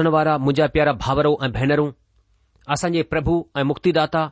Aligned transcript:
हुनवारा 0.00 0.36
मुंहिंजा 0.44 0.66
प्यारा 0.74 0.92
भाउरो 1.04 1.30
ऐं 1.44 1.48
भेनरूं 1.56 1.90
असांजे 2.74 3.02
प्रभु 3.12 3.32
ऐं 3.60 3.64
मुक्तिदाता 3.70 4.22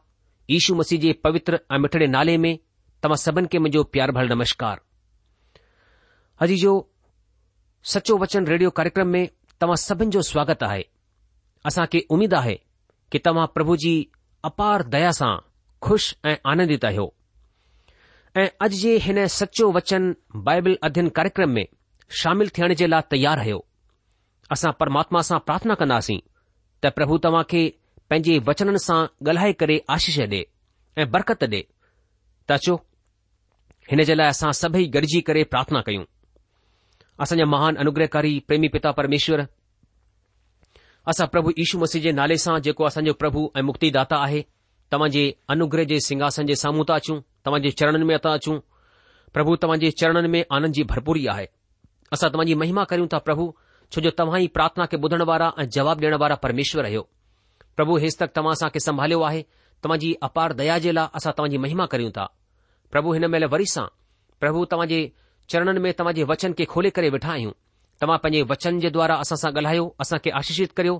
ईशू 0.56 0.74
मसीह 0.80 0.98
जे 1.02 1.10
पवित्र 1.24 1.58
ऐं 1.74 1.78
मिठड़े 1.84 2.06
नाले 2.14 2.36
में 2.44 2.52
तव्हां 3.02 3.18
सभिनि 3.24 3.48
खे 3.52 3.58
मुंहिंजो 3.62 3.82
प्यार 3.96 4.10
भल 4.18 4.28
नमस्कार 4.34 4.76
अॼु 6.44 6.56
जो 6.64 6.72
सचो 7.92 8.14
वचन 8.24 8.42
रेडियो 8.52 8.70
कार्यक्रम 8.78 9.08
में 9.16 9.20
तव्हां 9.60 9.76
सभिनि 9.84 10.10
जो 10.16 10.22
स्वागत 10.32 10.62
आहे 10.70 10.82
असां 11.70 11.86
खे 11.94 12.02
उमीद 12.16 12.34
आहे 12.40 12.56
कि 13.12 13.18
तव्हां 13.28 13.46
प्रभु 13.58 13.76
जी 13.84 13.94
अपार 14.50 14.86
दया 14.96 15.10
सां 15.20 15.32
खु़श 15.88 16.06
ऐं 16.30 16.36
आनंदित 16.54 16.84
आहियो 16.92 17.06
ऐं 18.44 18.48
अॼु 18.68 18.82
जे 18.84 18.96
हिन 19.08 19.24
सचो 19.38 19.70
वचन 19.80 20.12
बाइबल 20.48 20.78
अध्यन 20.90 21.12
कार्यक्रम 21.20 21.56
में 21.58 21.64
शामिल 22.22 22.56
थियण 22.60 22.80
जे 22.84 22.94
लाइ 22.96 23.10
तयारु 23.16 23.40
आहियो 23.46 23.64
असां 24.54 24.70
परमात्मा 24.80 25.20
सां 25.28 25.38
प्रार्थना 25.46 25.74
कंदासीं 25.80 26.18
त 26.82 26.90
प्रभु 26.98 27.16
तव्हां 27.24 27.42
खे 27.50 27.62
पंहिंजे 28.10 28.34
वचननि 28.48 28.78
सां 28.86 29.00
ॻाल्हाए 29.28 29.52
करे 29.60 29.76
आशीष 29.94 30.18
डे 30.34 30.40
ऐं 31.00 31.06
बरकत 31.16 31.42
ॾे 31.54 31.60
त 32.48 32.56
अचो 32.58 32.74
हिन 33.90 34.02
जे 34.10 34.14
लाइ 34.18 34.28
असां 34.36 34.52
सभई 34.62 34.84
गॾिजी 34.94 35.20
करे 35.28 35.42
प्रार्थना 35.52 35.80
कयूं 35.88 36.04
असांजा 37.22 37.44
महान 37.54 37.76
अनुग्रहकारी 37.82 38.32
प्रेमी 38.48 38.68
पिता 38.76 38.90
परमेश्वर 39.00 39.40
असां 41.10 41.26
प्रभु 41.34 41.48
यीशु 41.60 41.78
मसीह 41.82 42.02
जे 42.06 42.12
नाले 42.20 42.36
सां 42.44 42.56
जेको 42.66 42.82
असांजो 42.90 43.12
प्रभु 43.22 43.40
ऐं 43.58 43.62
मुक्तिदा 43.68 43.98
दाता 44.00 44.16
आहे 44.26 44.40
तव्हांजे 44.92 45.24
अनुग्रह 45.54 45.84
जे 45.90 45.98
सिंघासन 46.08 46.46
जे 46.50 46.56
साम्हूं 46.64 46.84
ता 46.90 46.94
अचूं 47.00 47.20
तव्हां 47.46 47.60
जे 47.64 47.70
चरणनि 47.80 48.04
में 48.10 48.16
था 48.24 48.32
अचूं 48.40 48.58
प्रभु 49.34 49.52
तव्हां 49.62 49.78
जे 49.84 49.90
चरणनि 50.02 50.28
में 50.34 50.42
आनंद 50.58 50.72
जी 50.78 50.82
भरपूरी 50.92 51.26
आहे 51.34 51.46
असां 52.16 52.28
तव्हांजी 52.34 52.54
महिमा 52.62 52.84
कयूं 52.92 53.08
था 53.14 53.18
प्रभु 53.28 53.46
छो 53.93 54.00
जो 54.05 54.11
तव्हां 54.20 54.40
ई 54.43 54.49
प्रार्थना 54.56 54.87
खे 54.93 54.96
ॿुधण 54.96 55.23
वारा 55.29 55.52
ऐं 55.61 55.64
जवाब 55.76 56.00
ॾियण 56.02 56.14
वारा 56.23 56.35
परमेश्वर 56.43 56.85
आहियो 56.85 57.02
प्रभु 57.76 57.96
हेसि 58.05 58.17
तक 58.20 58.32
तव्हां 58.37 58.52
असां 58.58 58.69
खे 58.75 58.81
संभालियो 58.87 59.20
आहे 59.29 59.43
तव्हांजी 59.85 60.12
अपार 60.29 60.52
दया 60.61 60.76
जे 60.87 60.93
लाइ 60.94 61.06
असां 61.20 61.32
तव्हांजी 61.38 61.58
महिमा 61.64 61.87
करियूं 61.93 62.11
था 62.17 62.26
प्रभु 62.93 63.12
हिन 63.12 63.25
महिल 63.35 63.44
वरी 63.55 63.67
सां 63.75 63.87
प्रभु 64.40 64.64
तव्हां 64.73 64.88
जे 64.93 65.00
चरणन 65.52 65.79
में 65.85 65.93
तव्हांजे 65.99 66.25
वचन 66.32 66.52
खे 66.58 66.64
खोले 66.73 66.90
करे 66.99 67.08
वेठा 67.17 67.31
आहियूं 67.32 67.52
तव्हां 68.00 68.19
पंहिंजे 68.25 68.43
वचन 68.52 68.79
जे 68.85 68.90
द्वारा 68.99 69.14
असां 69.25 69.37
सां 69.44 69.50
ॻाल्हायो 69.56 69.87
असां 70.05 70.19
खे 70.25 70.31
आशीषित 70.43 70.73
करियो 70.81 70.96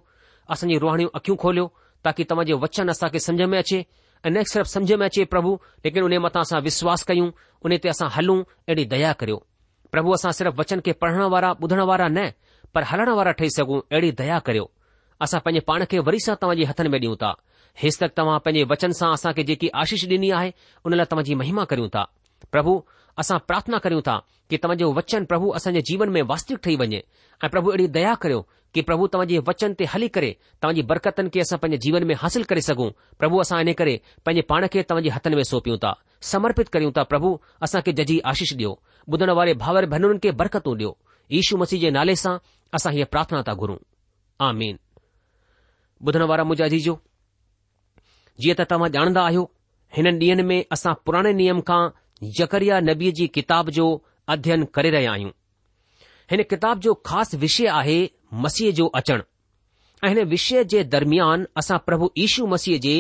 असांजी 0.57 0.79
रुहाणियूं 0.87 1.11
अखियूं 1.21 1.37
खोलियो 1.45 1.67
ताकी 2.05 2.25
तव्हांजे 2.31 2.55
वचन 2.65 2.91
असां 2.91 3.09
खे 3.15 3.19
समुझ 3.29 3.49
में 3.53 3.59
अचे 3.59 3.85
ऐं 4.27 4.31
न 4.37 4.43
सिर्फ़ु 4.55 4.71
समुझ 4.77 4.93
में 5.03 5.07
अचे 5.07 5.25
प्रभु 5.35 5.53
लेकिन 5.85 6.03
उन 6.09 6.17
मथां 6.29 6.43
असां 6.49 6.61
विश्वास 6.71 7.05
कयूं 7.11 7.31
उन 7.65 7.77
ते 7.83 7.89
असां 7.95 8.09
हलूं 8.17 8.41
अहिड़ी 8.45 8.85
दया 8.95 9.13
करियो 9.21 9.37
प्रभु 9.93 10.13
असां 10.21 10.33
सिर्फ़ु 10.41 10.57
वचन 10.63 10.81
खे 10.87 10.93
पढ़ण 11.03 11.29
वारा 11.37 11.51
ॿुधण 11.63 11.81
वारा 11.93 12.09
न 12.19 12.29
पर 12.79 12.85
हलण 12.87 13.09
वारा 13.19 13.31
ठही 13.39 13.49
सघूं 13.51 13.79
अहिड़ी 13.93 14.11
दया 14.19 14.39
करियो 14.47 14.71
असां 15.25 15.39
पंहिंजे 15.45 15.61
पाण 15.69 15.85
खे 15.91 15.99
वरी 16.09 16.19
सां 16.25 16.35
तव्हांजे 16.43 16.65
हथनि 16.65 16.89
में 16.95 16.99
ॾियूं 16.99 17.15
था 17.23 17.31
हेसत 17.83 18.05
तव्हां 18.19 18.39
पंहिंजे 18.45 18.63
वचन 18.73 18.91
सां 18.99 19.09
असांखे 19.15 19.43
जेकी 19.49 19.69
आशीष 19.83 20.05
ॾिनी 20.11 20.31
आहे 20.39 20.49
हुन 20.85 20.95
लाइ 20.95 21.07
तव्हांजी 21.13 21.35
महिमा 21.41 21.65
करियूं 21.73 21.89
था 21.95 22.03
प्रभु 22.53 22.73
असां 23.23 23.39
प्रार्थना 23.49 23.79
करियूं 23.87 24.01
था 24.09 24.15
कि 24.51 24.57
तव्हांजो 24.65 24.93
वचन 24.99 25.25
प्रभु 25.33 25.49
असांजे 25.59 25.81
जीवन 25.91 26.09
में 26.17 26.21
वास्तविक 26.33 26.69
वञे 26.83 27.01
ऐं 27.45 27.49
प्रभु 27.57 27.71
अहिड़ी 27.73 27.87
दया 27.99 28.15
करियो 28.25 28.47
कि 28.75 28.83
प्रभु 28.91 29.07
तव्हांजे 29.15 29.39
वचन 29.49 29.73
ते 29.81 29.85
हली 29.95 30.09
करे 30.19 30.31
तव्हांजी 30.63 30.83
बरकतनि 30.93 31.29
खे 31.35 31.41
असां 31.47 31.59
पंहिंजे 31.65 31.83
जीवन 31.87 32.05
में 32.11 32.15
हासिल 32.23 32.45
करे 32.53 32.61
सघूं 32.69 32.89
प्रभु 33.23 33.41
असां 33.47 33.59
हिन 33.65 33.73
करे 33.81 33.97
पंहिंजे 34.27 34.47
पाण 34.53 34.67
खे 34.73 34.83
तव्हांजे 34.91 35.11
हथनि 35.17 35.37
में 35.41 35.45
सौंपियूं 35.51 35.79
था 35.87 35.93
समर्पित 36.33 36.69
कयूं 36.79 36.93
था 36.99 37.03
प्रभु 37.15 37.37
असांखे 37.69 37.93
जजी 38.03 38.19
आशीष 38.35 38.55
ॾियो 38.63 38.79
ॿुधण 39.15 39.31
वारे 39.41 39.55
भावर 39.65 39.87
भेनरुनि 39.97 40.19
खे 40.27 40.31
बरकतूं 40.45 40.75
ॾियो 40.79 40.97
ईशू 41.39 41.57
मसीह 41.65 41.81
जे 41.81 41.91
नाले 42.01 42.15
सां 42.25 42.37
असां 42.77 42.93
हीअ 42.93 43.05
प्रार्थना 43.11 43.43
था 43.49 43.53
घुरूं 43.63 43.77
आमीन 44.49 44.77
ॿुधण 46.09 46.23
वारा 46.31 46.45
मुंहिंजा 46.49 46.69
जीजो 46.75 46.95
जीअं 48.43 48.57
त 48.61 48.67
तव्हां 48.71 48.91
ॼाणंदा 48.99 49.23
आहियो 49.29 49.43
हिन 49.97 50.07
ॾींहनि 50.19 50.43
में 50.51 50.63
असां 50.77 50.93
पुराणे 51.07 51.33
नियम 51.41 51.61
खां 51.71 51.81
जकरिया 52.39 52.81
नबीअ 52.89 53.13
जी 53.21 53.27
किताब 53.37 53.71
जो 53.79 53.87
अध्ययन 54.35 54.65
करे 54.77 54.91
रहिया 54.97 55.13
आहियूं 55.13 55.31
हिन 56.31 56.43
किताब 56.51 56.81
जो 56.87 56.95
ख़ासि 57.09 57.37
विषय 57.47 57.67
आहे 57.81 57.99
मसीह 58.45 58.71
जो 58.81 58.87
अचणु 59.01 59.23
ऐं 60.05 60.09
हिन 60.09 60.25
विषय 60.35 60.65
जे 60.73 60.83
दरमियान 60.95 61.45
असां 61.63 61.79
प्रभु 61.87 62.09
यीशू 62.23 62.47
मसीह 62.55 62.79
जे 62.87 62.95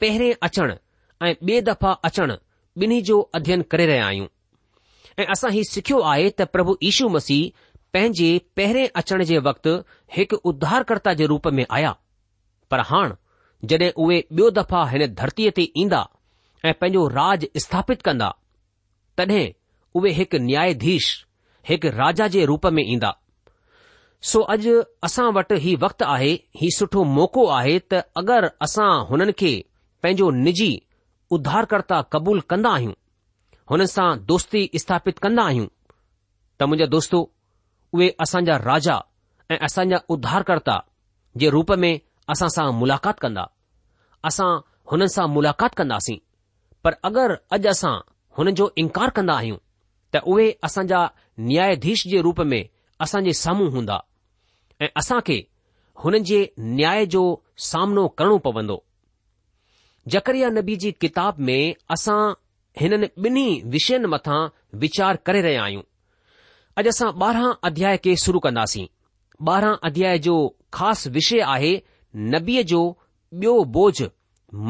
पहिरें 0.00 0.32
अचण 0.48 0.72
ऐं 1.26 1.34
ॿिए 1.46 1.60
दफ़ा 1.70 1.92
अचणु 2.10 2.34
ॿिन्ही 2.82 3.00
जो 3.10 3.20
अध्ययन 3.36 3.62
करे 3.72 3.86
रहिया 3.86 4.06
आहियूं 4.06 4.26
ऐं 5.18 5.26
असां 5.34 5.50
हीउ 5.52 5.62
सिखियो 5.72 5.98
आहे 6.12 6.28
त 6.38 6.42
प्रभु 6.56 6.76
यीशू 6.82 7.08
मसीह 7.18 7.68
पंहिंजे 7.94 8.30
पहिरें 8.56 8.88
अचण 9.00 9.22
जे 9.30 9.38
वक़्तु 9.46 9.70
हिकु 10.16 10.36
उद्धारकर्ता 10.50 11.12
जे 11.20 11.26
रूप 11.32 11.46
में 11.58 11.64
आया 11.78 11.94
पर 12.70 12.80
हाणे 12.90 13.14
जॾहिं 13.70 13.90
उहे 14.04 14.18
ॿियो 14.32 14.50
दफ़ा 14.58 14.84
हिन 14.92 15.06
धरतीअ 15.20 15.50
ते 15.56 15.62
ईंदा 15.84 16.02
ऐं 16.64 16.72
पंहिंजो 16.82 17.06
राज 17.20 17.46
स्थापित 17.64 18.02
कंदा 18.08 18.28
तॾहिं 19.20 19.46
उहे 20.00 20.12
हिकु 20.18 20.38
न्यायाधीश 20.48 21.08
हिकु 21.70 21.88
राजा 22.02 22.28
जे 22.36 22.44
रूप 22.52 22.66
में 22.78 22.82
ईंदा 22.84 23.10
सो 24.30 24.40
अॼु 24.54 24.74
असां 25.10 25.26
वटि 25.40 25.58
ही 25.64 25.74
वक़्तु 25.86 26.04
आहे 26.14 26.30
ही 26.62 26.70
सुठो 26.78 27.04
मौक़ो 27.18 27.46
आहे 27.58 27.78
त 27.92 28.02
अगरि 28.22 28.50
असां 28.68 28.90
हुननि 29.10 29.32
खे 29.42 29.52
पंहिंजो 30.02 30.30
निजी 30.46 30.70
उद्धारकर्ता 31.36 32.00
क़बूल 32.14 32.40
कंदा 32.54 32.70
आहियूं 32.78 32.96
हुन 33.70 33.84
सां 33.96 34.08
दोस्ती 34.32 34.68
स्थापित 34.84 35.18
कंदा 35.26 35.44
आहियूं 35.50 35.66
त 36.58 36.68
मुंहिंजा 36.70 36.86
दोस्तो 36.96 37.18
उहे 37.94 38.08
असांजा 38.20 38.56
राजा 38.64 38.98
ऐं 39.50 39.56
असांजा 39.66 39.96
उध्धारक्ता 40.14 40.78
जे 41.40 41.50
रूप 41.50 41.72
में 41.84 41.92
असां 42.32 42.48
सां 42.56 42.70
मुलाक़ात 42.78 43.14
कंदा 43.22 43.44
असां 44.28 44.48
हुननि 44.90 45.08
सां 45.14 45.26
मुलाक़ात 45.32 45.74
कंदासीं 45.80 46.18
पर 46.84 46.92
अगरि 47.08 47.34
अॼु 47.56 47.70
असां 47.70 47.94
हुन 48.38 48.50
जो 48.60 48.68
इनकार 48.82 49.10
कंदा 49.16 49.34
आहियूं 49.42 49.56
त 50.14 50.22
उहे 50.32 50.50
असांजा 50.68 51.00
न्यायाधीश 51.48 52.06
जे 52.12 52.20
रूप 52.26 52.40
में 52.52 52.62
असां 53.04 53.22
जे 53.28 53.32
साम्ह 53.44 53.70
ह 53.90 53.98
ऐं 54.84 54.88
असां 55.00 55.18
खे 55.26 55.38
हुननि 56.02 56.20
जे 56.30 56.38
न्याय 56.78 57.06
जो 57.14 57.22
सामनो 57.70 58.06
करणो 58.18 58.36
पवंदो 58.46 58.76
जकरिया 60.12 60.48
नबी 60.58 60.76
जी 60.82 60.90
किताब 61.04 61.38
में 61.48 61.60
असां 61.96 62.20
हिननि 62.82 63.06
ॿिन्ही 63.26 63.48
विषयनि 63.76 64.08
मथां 64.16 64.40
वीचार 64.84 65.16
करे 65.26 65.40
रहिया 65.46 65.62
आहियूं 65.64 65.82
अॼु 66.80 66.88
असां 66.88 67.08
ॿारहं 67.22 67.52
अध्याय 67.68 67.96
खे 68.04 68.14
शुरू 68.24 68.38
कंदासीं 68.44 68.84
ॿारहं 69.48 69.74
अध्याय 69.88 70.18
जो 70.26 70.34
ख़ासि 70.72 71.10
विषय 71.16 71.40
आहे 71.54 71.72
नबीअ 72.34 72.62
जो 72.70 72.80
ॿियो 73.42 73.52
बोझ 73.74 74.02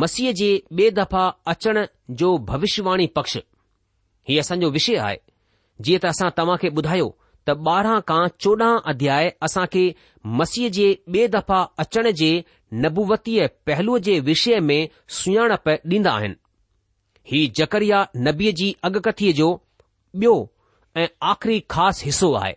मसीह 0.03 0.33
जे 0.41 0.49
ॿिए 0.77 0.89
दफ़ा 0.99 1.23
अचण 1.53 1.79
जो 2.23 2.37
भविष्यवाणी 2.51 3.07
पक्ष 3.19 3.37
हीअ 4.29 4.41
असांजो 4.41 4.71
विषय 4.79 4.97
आहे 5.07 5.17
जीअं 5.85 5.99
त 6.03 6.11
असां 6.12 6.29
तव्हां 6.39 6.57
खे 6.62 6.69
ॿुधायो 6.77 7.09
त 7.47 7.51
ॿारहं 7.73 7.99
खां 8.09 8.23
चोॾहं 8.43 8.79
अध्याय 8.93 9.31
असां 9.49 9.65
खे 9.73 9.85
मसीह 10.41 10.69
जे 10.79 10.91
ॿिए 11.12 11.27
दफ़ा 11.39 11.65
अचण 11.85 12.11
जे 12.23 12.33
नबूवतीअ 12.85 13.47
पहलूअ 13.67 13.99
जे 14.09 14.19
विषय 14.31 14.59
में 14.71 14.81
सुञाणप 15.21 15.69
ॾींदा 15.69 16.12
आहिनि 16.17 16.35
ही 17.33 17.51
जकरिया 17.59 18.05
नबीअ 18.29 18.53
जी 18.62 18.73
अॻकथीअ 18.91 19.33
जो 19.43 19.51
ॿियो 20.23 20.39
ऐं 20.97 21.07
आख़िरी 21.23 21.59
ख़ासि 21.71 22.05
हिसो 22.05 22.33
आहे 22.35 22.55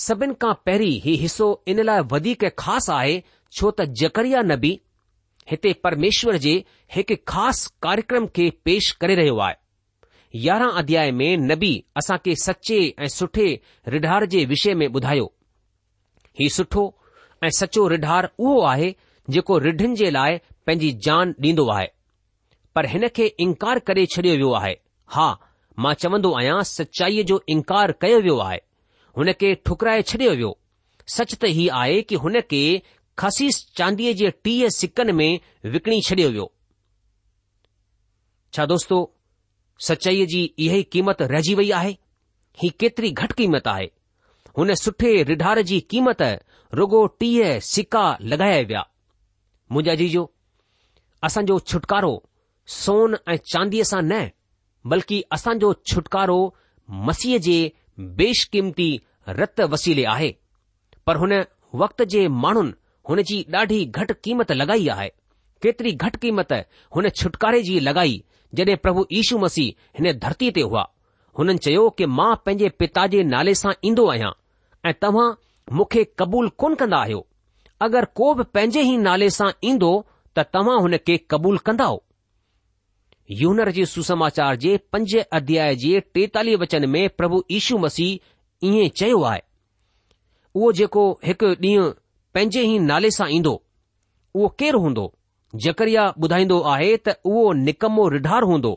सभिनि 0.00 0.34
खां 0.42 0.52
पहिरीं 0.66 1.00
ही 1.04 1.14
हिसो 1.22 1.46
इन 1.68 1.82
लाइ 1.84 2.00
वधीक 2.12 2.44
ख़ासि 2.58 2.92
आहे 2.92 3.16
छो 3.56 3.70
त 3.80 3.84
जकरिया 4.02 4.42
नबी 4.52 4.70
हिते 5.50 5.72
परमेश्वर 5.84 6.36
जे 6.46 6.52
हिकु 6.96 7.16
ख़ासि 7.28 7.68
कार्यक्रम 7.82 8.26
खे 8.36 8.48
पेश 8.64 8.90
करे 9.00 9.14
रहियो 9.20 9.38
आहे 9.46 9.54
यारहां 10.46 10.72
अध्याय 10.82 11.10
में 11.20 11.36
नबी 11.50 11.72
असां 12.02 12.18
खे 12.24 12.34
सचे 12.44 12.78
ऐं 13.04 13.08
सुठे 13.18 13.48
रिढार 13.94 14.26
जे 14.34 14.44
विषय 14.52 14.74
में 14.82 14.86
ॿुधायो 14.88 15.32
हीउ 16.40 16.54
सुठो 16.56 16.84
ऐं 17.44 17.50
सचो 17.60 17.86
रिढार 17.94 18.30
उहो 18.38 18.60
आहे 18.74 18.94
जेको 19.30 19.58
रिढनि 19.66 19.94
जे 20.04 20.10
लाइ 20.10 20.36
पंहिंजी 20.66 20.92
जान 21.08 21.34
ॾींदो 21.42 21.68
आहे 21.76 21.86
पर 22.74 22.86
हिन 22.94 23.06
खे 23.16 23.26
इनकार 23.46 23.78
करे 23.90 24.06
छडि॒यो 24.14 24.36
वियो 24.36 24.52
आहे 24.60 24.74
हा 25.16 25.28
मां 25.78 25.94
चवंदो 25.94 26.32
आहियां 26.38 26.62
सचाईअ 26.68 27.22
जो 27.26 27.42
इनकार 27.48 27.92
कयो 28.02 28.20
वियो 28.20 28.38
आहे 28.46 28.58
हुनखे 29.16 29.52
ठुकराए 29.66 30.02
छडि॒यो 30.02 30.34
वियो 30.36 30.56
सच 31.14 31.34
त 31.34 31.44
हीउ 31.56 31.70
आहे 31.80 32.00
की 32.08 32.14
हुन 32.24 32.40
खे 32.50 32.60
खसीस 33.18 33.56
चांदीअ 33.76 34.12
जे 34.20 34.30
टीह 34.44 34.68
सिकनि 34.80 35.12
में 35.20 35.40
विकिणी 35.72 36.00
छडि॒यो 36.08 36.30
वियो 36.32 36.50
छा 38.54 38.66
दोस्तो 38.72 38.98
सचाईअ 39.88 40.26
जी 40.32 40.42
इहा 40.66 40.76
ई 40.76 40.82
क़ीमत 40.96 41.22
रहिजी 41.34 41.54
वई 41.62 41.70
आहे 41.80 41.96
ही 42.62 42.68
केतिरी 42.80 43.10
घटि 43.10 43.34
क़ीमत 43.42 43.68
आहे 43.74 43.84
हुन 44.58 44.74
सुठे 44.82 45.12
रिढार 45.32 45.60
जी 45.72 45.80
क़ीमत 45.92 46.22
रुगो 46.80 47.06
टीह 47.20 47.58
सिका 47.70 48.04
लगाया 48.32 48.60
विया 48.70 48.82
मुंहिंजा 49.72 49.94
जीजो 50.04 50.24
असांजो 51.26 51.58
छुटकारो 51.72 52.12
सोन 52.80 53.16
ऐं 53.28 53.36
चांदीअ 53.52 53.84
सां 53.94 54.02
न 54.04 54.22
बल्कि 54.86 55.22
असांजो 55.32 55.72
छुटकारो 55.92 56.40
मसीह 57.06 57.36
जे 57.46 57.56
बेशकीमती 58.18 58.90
रत 59.28 59.60
वसीले 59.70 60.04
आहे 60.12 60.32
पर 61.06 61.16
हुन 61.16 61.32
वक़्त 61.82 62.02
जे 62.12 62.26
माण्हुनि 62.44 62.70
हुन 63.08 63.20
जी 63.26 63.42
ॾाढी 63.58 63.84
घटि 63.84 64.14
क़ीमत 64.24 64.52
लगाई 64.52 64.86
आहे 64.94 65.08
केतिरी 65.62 65.90
घटि 65.92 66.18
क़ीमत 66.22 66.52
हुन 66.96 67.08
छुटकारे 67.20 67.62
जी 67.68 67.78
लगाई 67.80 68.20
जॾहिं 68.56 68.76
प्रभु 68.82 69.04
यीशू 69.12 69.38
मसीह 69.44 69.72
हिन 69.98 70.12
धरतीअ 70.24 70.50
ते 70.54 70.60
हुआ 70.68 70.84
हुननि 71.38 71.58
चयो 71.66 71.88
कि 72.00 72.06
मां 72.18 72.30
पंहिंजे 72.46 72.68
पिता 72.82 73.06
जे 73.14 73.22
नाले 73.34 73.54
सां 73.62 73.72
ईंदो 73.90 74.06
आहियां 74.14 74.30
ऐं 74.88 74.92
तव्हां 75.06 75.28
मूंखे 75.80 76.04
क़बूल 76.22 76.48
कोन 76.64 76.74
कंदा 76.84 76.98
आहियो 77.06 77.22
अगरि 77.88 78.12
को 78.22 78.32
बि 78.40 78.44
पंहिंजे 78.58 78.82
ई 78.92 78.96
नाले 79.08 79.30
सां 79.40 79.50
ईंदो 79.72 79.92
त 80.36 80.46
तव्हां 80.58 80.80
हुन 80.88 80.96
खे 81.10 81.16
क़बूल 81.34 81.58
कंदा 81.70 81.84
हो 81.94 82.02
यूनर 83.38 83.70
जे 83.72 83.84
सुसमाचार 83.86 84.56
जे 84.62 84.76
पंज 84.92 85.14
अध्याय 85.38 85.74
जे 85.82 85.98
टेतालीह 86.14 86.56
वचन 86.60 86.88
में 86.90 87.08
प्रभु 87.18 87.42
ईशू 87.56 87.76
मसीह 87.78 88.66
इएं 88.68 88.88
चयो 89.00 89.20
आहे 89.28 89.40
उहो 90.54 90.70
जेको 90.78 91.04
हिकु 91.24 91.50
ॾींहुं 91.66 91.90
पंहिंजे 92.34 92.62
ई 92.70 92.78
नाले 92.90 93.10
सां 93.18 93.28
ईंदो 93.36 93.52
उहो 94.34 94.48
केरु 94.62 94.80
हूंदो 94.86 95.04
जेकर 95.66 95.88
ॿुधाईंदो 96.24 96.60
आहे 96.72 96.96
त 97.08 97.14
उहो 97.32 97.52
निकमो 97.60 98.08
रिढार 98.16 98.42
हूंदो 98.52 98.72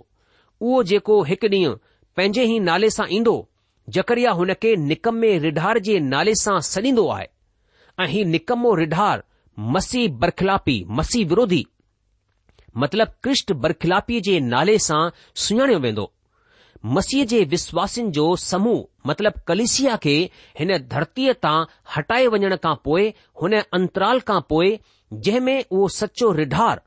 उहो 0.62 0.84
जेको 0.94 1.22
हिकु 1.32 1.48
ॾींहुं 1.58 1.76
पंहिंजे 2.18 2.44
ई 2.54 2.60
नाले 2.70 2.90
सां 3.00 3.08
ईंदो 3.20 3.36
जेकर 3.98 4.26
हुन 4.42 4.54
खे 4.66 4.76
निकमे 4.94 5.38
रिढार 5.48 5.80
जे 5.90 6.00
नाले 6.14 6.36
सां 6.46 6.60
सॾींदो 6.72 7.08
आहे 7.18 7.28
ऐं 8.04 8.08
ही 8.16 8.24
निकमो 8.36 8.76
रिढार 8.84 9.24
मसीह 9.70 10.20
मसीह 10.98 11.26
विरोधी 11.34 11.64
मतिलब 12.82 13.08
कृष्ण 13.24 13.56
बरखिलापीअ 13.62 14.20
जे 14.26 14.40
नाले 14.52 14.78
सां 14.88 15.02
सुञाणियो 15.46 15.80
वेंदो 15.80 16.12
मसीह 16.96 17.26
जे 17.32 17.44
विश्वासनि 17.52 18.12
जो 18.18 18.36
समूह 18.46 19.08
मतिलब 19.10 19.34
कलिसिया 19.48 19.96
खे 20.06 20.16
हिन 20.60 20.78
धरतीअ 20.94 21.34
तां 21.46 21.58
हटाए 21.96 22.26
वञण 22.36 22.56
खां 22.66 22.76
पोइ 22.88 23.14
हुन 23.42 23.58
अंतराल 23.62 24.20
खां 24.32 24.40
पोइ 24.50 24.72
जंहिं 25.14 25.40
में 25.48 25.58
उहो 25.64 25.88
सचो 26.00 26.32
रिढार 26.42 26.82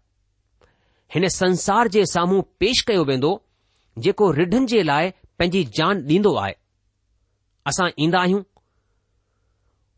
हिन 1.15 1.29
संसार 1.39 1.89
जे 1.97 2.05
साम्हूं 2.15 2.43
पेश 2.61 2.83
कयो 2.91 3.05
वेंदो 3.13 3.31
जेको 4.07 4.31
रिढनि 4.41 4.67
जे 4.75 4.83
लाइ 4.93 5.11
पंहिंजी 5.39 5.65
जान 5.79 6.07
ॾींदो 6.11 6.35
आहे 6.45 6.55
असां 7.73 7.89
ईंदा 8.07 8.21
आहियूं 8.21 8.43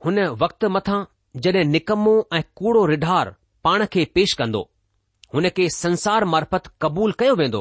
हुन 0.05 0.19
वक़्त 0.45 0.65
मथां 0.79 1.03
जॾहिं 1.47 1.65
निकमो 1.75 2.15
ऐं 2.37 2.43
कूड़ो 2.57 2.85
रिढार 2.95 3.35
पाण 3.65 3.85
खे 3.95 4.05
पेश 4.15 4.33
कंदो 4.43 4.63
हुन 5.35 5.49
खे 5.57 5.69
संसार 5.71 6.25
मार्फत 6.33 6.67
क़बूल 6.83 7.13
कयो 7.21 7.35
वेंदो 7.39 7.59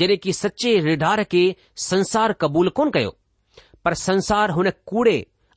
जॾहिं 0.00 0.16
की 0.26 0.32
सचे 0.40 0.74
रिढार 0.80 1.22
खे 1.32 1.40
संसार 1.84 2.32
क़बूल 2.40 2.68
कोन 2.78 2.90
कयो 2.96 3.10
पर 3.84 3.94
संसार 4.08 4.50
हुन 4.58 4.70
कूड़े 4.86 5.14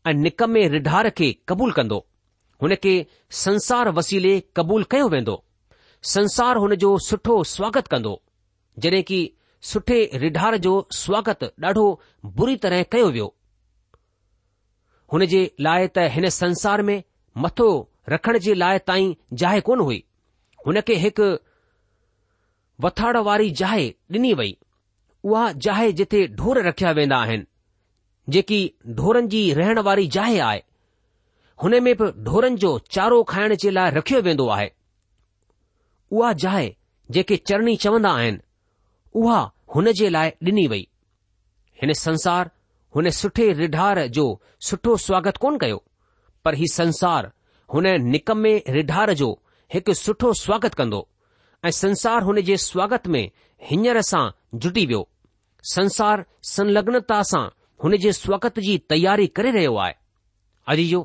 ऐं 0.08 0.14
निकमे 0.14 0.68
रिढार 0.76 1.10
खे 1.20 1.32
क़बूल 1.48 1.72
कंदो 1.80 2.06
हुन 2.62 2.76
खे 2.84 2.96
संसार 3.44 3.90
वसीले 4.00 4.40
क़बूल 4.56 4.84
कयो 4.92 5.08
वेंदो 5.10 5.44
संसार 6.14 6.58
हुन 6.64 6.76
जो 6.86 6.98
सुठो 7.10 7.44
स्वागत 7.52 7.88
कंदो 7.94 8.20
जॾहिं 8.86 9.04
की 9.12 9.22
सुठे 9.74 10.00
रिढार 10.24 10.58
जो 10.66 10.74
स्वागत 11.02 11.44
ॾाढो 11.66 11.86
बुरी 12.40 12.56
तरह 12.66 12.84
कयो 12.96 13.10
वियो 13.12 13.34
हुन 15.14 15.26
जे 15.36 15.44
लाइ 15.68 15.88
त 15.98 16.10
हिन 16.18 16.30
संसार 16.42 16.82
में 16.92 17.02
मथो 17.46 17.70
रखण 18.10 18.38
जे 18.48 18.54
लाइ 18.66 18.78
ताईं 18.92 19.14
जाइ 19.44 19.62
कोन 19.70 19.80
हुई 19.88 20.04
हुन 20.68 20.80
खे 20.88 20.96
हिकु 21.04 21.26
वथाड़ 22.86 23.18
वारी 23.28 23.50
जाइ 23.62 23.90
ॾिनी 24.14 24.34
वई 24.40 24.56
उहा 25.24 25.52
जाइ 25.66 25.92
जिथे 26.00 26.26
ढोर 26.40 26.62
रखिया 26.68 26.92
वेंदा 27.00 27.18
आहिनि 27.26 27.46
जेकी 28.36 28.60
ढोरनि 29.00 29.28
जी 29.34 29.42
रहण 29.60 29.80
वारी 29.88 30.08
जाइ 30.16 30.38
आहे 30.48 30.62
हुन 31.64 31.80
में 31.84 31.96
बि 31.98 32.12
ढोरनि 32.30 32.56
जो 32.64 32.78
चारो 32.96 33.22
खाइण 33.34 33.56
जे 33.64 33.70
लाइ 33.78 33.92
रखियो 33.98 34.22
वेंदो 34.28 34.48
आहे 34.56 34.72
उहा 36.12 36.32
जाइ 36.46 36.76
जेके 37.18 37.36
चरणी 37.52 37.76
चवंदा 37.86 38.10
आहिनि 38.22 38.40
उहा 39.22 39.40
हुन 39.76 39.92
जे 40.02 40.10
लाइ 40.18 40.30
ॾिनी 40.52 40.68
वई 40.74 40.88
हिन 41.82 41.94
संसार 42.04 42.50
हुन 42.96 43.10
सुठे 43.22 43.52
रिढार 43.62 44.06
जो 44.18 44.28
सुठो 44.70 44.98
स्वागत 45.08 45.38
कोन 45.46 45.58
कयो 45.64 45.84
पर 46.46 46.56
हीउ 46.62 46.74
संसार 46.76 47.32
हुन 47.74 47.88
निकमे 48.12 48.58
रिढार 48.80 49.14
जो 49.24 49.32
हिकु 49.76 49.94
सुठो 50.00 50.32
स्वागत 50.40 50.74
कंदो 50.80 51.00
ऐं 51.66 51.70
संसार 51.78 52.22
हुन 52.24 52.40
जे 52.50 52.56
स्वागत 52.66 53.08
में 53.14 53.24
हींअर 53.70 54.00
सां 54.10 54.22
जुटी 54.66 54.86
वियो 54.88 55.02
संसार 55.72 56.24
संलग्नता 56.50 57.18
सां 57.32 57.42
हुन 57.84 57.96
जे 58.04 58.12
स्वागत 58.18 58.60
जी 58.68 58.78
तयारी 58.90 59.26
करे 59.40 59.52
रहियो 59.56 59.76
आहे 59.86 59.94
अॼु 60.74 60.86
जो 60.92 61.02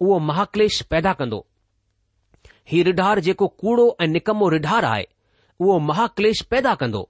उहो 0.00 0.18
महाक्लेश 0.30 0.80
पैदा 0.90 1.12
कंदो 1.20 1.38
हीउ 2.72 2.84
रिढार 2.90 3.20
जेको 3.28 3.48
कूड़ो 3.62 3.86
ऐं 4.00 4.08
निकमो 4.16 4.48
रिढार 4.56 4.84
आहे 4.90 5.06
उहो 5.60 5.78
महाक्लेश 5.92 6.42
पैदा 6.50 6.74
कंदो 6.82 7.08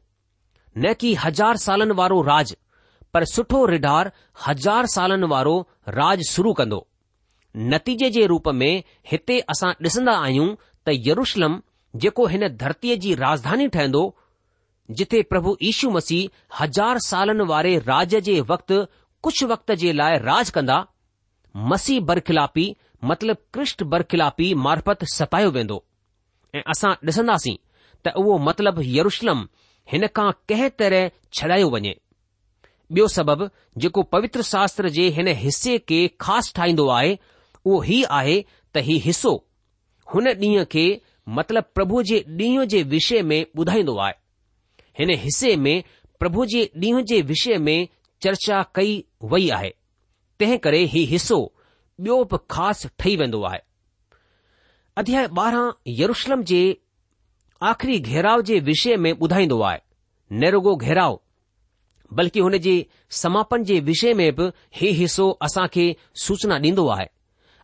न 0.84 0.92
कि 1.00 1.14
हज़ार 1.24 1.56
सालनि 1.66 1.94
वारो 2.02 2.20
राज 2.30 2.56
पर 3.14 3.24
सुठो 3.34 3.64
रिढार 3.74 4.12
हज़ार 4.46 4.86
सालनि 4.96 5.26
वारो 5.36 5.58
राज 6.00 6.22
शुरू 6.34 6.52
कंदो 6.62 6.80
नतीजे 7.56 8.08
जे 8.10 8.24
रूप 8.26 8.48
में 8.54 8.82
हिते 9.10 9.38
असां 9.50 9.70
ॾिसंदा 9.84 10.12
आहियूं 10.22 10.54
त 10.86 10.90
यरुशलम 11.06 11.56
जेको 12.02 12.26
हिन 12.32 12.46
धरतीअ 12.60 12.96
जी 13.04 13.14
राजधानी 13.24 13.66
ठहंदो 13.76 14.02
जिथे 14.98 15.22
प्रभु 15.30 15.56
यीशू 15.62 15.90
मसीह 15.94 16.58
हज़ार 16.62 16.98
सालनि 17.06 17.44
वारे 17.52 17.76
राज 17.86 18.14
जे 18.28 18.40
वक़्तु 18.50 18.80
कुझु 19.26 19.46
वक्त 19.52 19.72
जे 19.84 19.92
लाइ 20.00 20.18
राज 20.28 20.50
कंदा 20.58 20.76
मसीह 21.72 22.00
बरखिलापी 22.10 22.66
मतिलब 23.12 23.36
कृष्ण 23.54 23.88
बरखिलापी 23.94 24.52
मार्फत 24.66 25.04
सपायो 25.14 25.50
वेंदो 25.56 25.82
ऐं 26.56 26.62
असां 26.74 26.92
ॾिसंदासीं 27.08 27.56
त 28.04 28.12
उहो 28.22 28.38
मतिलब 28.48 28.80
यरुशलम 28.98 29.46
हिन 29.92 30.06
खां 30.18 30.30
कंहिं 30.48 30.68
तरह 30.82 31.08
छॾायो 31.40 31.70
वञे 31.76 31.94
ॿियो 32.96 33.06
सबबु 33.12 33.46
जेको 33.82 34.02
पवित्र 34.14 34.42
शास्त्र 34.50 34.88
जे 34.98 35.08
हिन 35.16 35.26
हिसे 35.42 35.78
खे 35.90 35.96
ख़ासि 36.20 36.52
ठाहींदो 36.56 36.86
आहे 36.98 37.16
उहो 37.68 37.80
ही 37.88 38.02
आहे 38.18 38.34
त 38.76 38.80
हीउ 38.86 38.98
हिसो 39.04 39.30
हुन 40.14 40.28
ॾींहं 40.40 40.64
खे 40.74 40.84
मतिलब 41.38 41.64
प्रभु 41.78 42.02
जे 42.10 42.18
ॾींहं 42.40 42.64
जे 42.72 42.82
विषय 42.94 43.22
में 43.30 43.40
ॿुधाईंदो 43.60 43.96
आहे 44.04 44.12
हिन 45.00 45.10
हिसे 45.24 45.54
में 45.64 45.82
प्रभु 46.20 46.44
जे 46.52 46.62
ॾींहं 46.84 47.02
जे 47.10 47.20
विषय 47.30 47.56
में 47.66 47.76
चर्चा 48.26 48.62
कई 48.78 48.92
वई 49.32 49.48
आहे 49.56 49.70
तंहिं 50.40 50.58
करे 50.66 50.82
हीउ 50.94 51.06
हिसो 51.12 51.40
ॿियो 52.04 52.22
बि 52.32 52.38
ख़ासि 52.54 52.88
ठही 52.98 53.16
वेंदो 53.22 53.42
आहे 53.50 53.60
अध्याय 55.02 55.26
ॿारहं 55.40 55.70
यरुशलम 56.00 56.42
जे 56.52 56.62
आख़िरी 57.72 57.98
घेराव 58.08 58.40
जे 58.52 58.58
विषय 58.70 58.96
में 59.04 59.12
ॿुधाईंदो 59.16 59.60
आहे 59.70 59.78
नेरोगो 60.44 60.76
घेराव 60.86 61.20
बल्कि 62.18 62.40
हुन 62.46 62.56
जे 62.68 62.74
समापन 63.22 63.62
जे 63.70 63.78
विषय 63.92 64.14
में 64.22 64.30
बि 64.38 64.48
हीउ 64.80 64.92
हिसो 65.02 65.30
असां 65.48 65.66
खे 65.76 65.86
सूचना 66.26 66.58
ॾींदो 66.68 66.86
आहे 66.96 67.06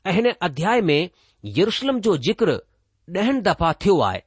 ऐं 0.06 0.12
हिन 0.12 0.30
अध्याय 0.42 0.80
में 0.88 1.08
यरुशलम 1.58 2.00
जो 2.06 2.16
जिक्र 2.26 2.58
ॾहनि 3.18 3.40
दफ़ा 3.46 3.72
थियो 3.84 3.98
आहे 4.08 4.20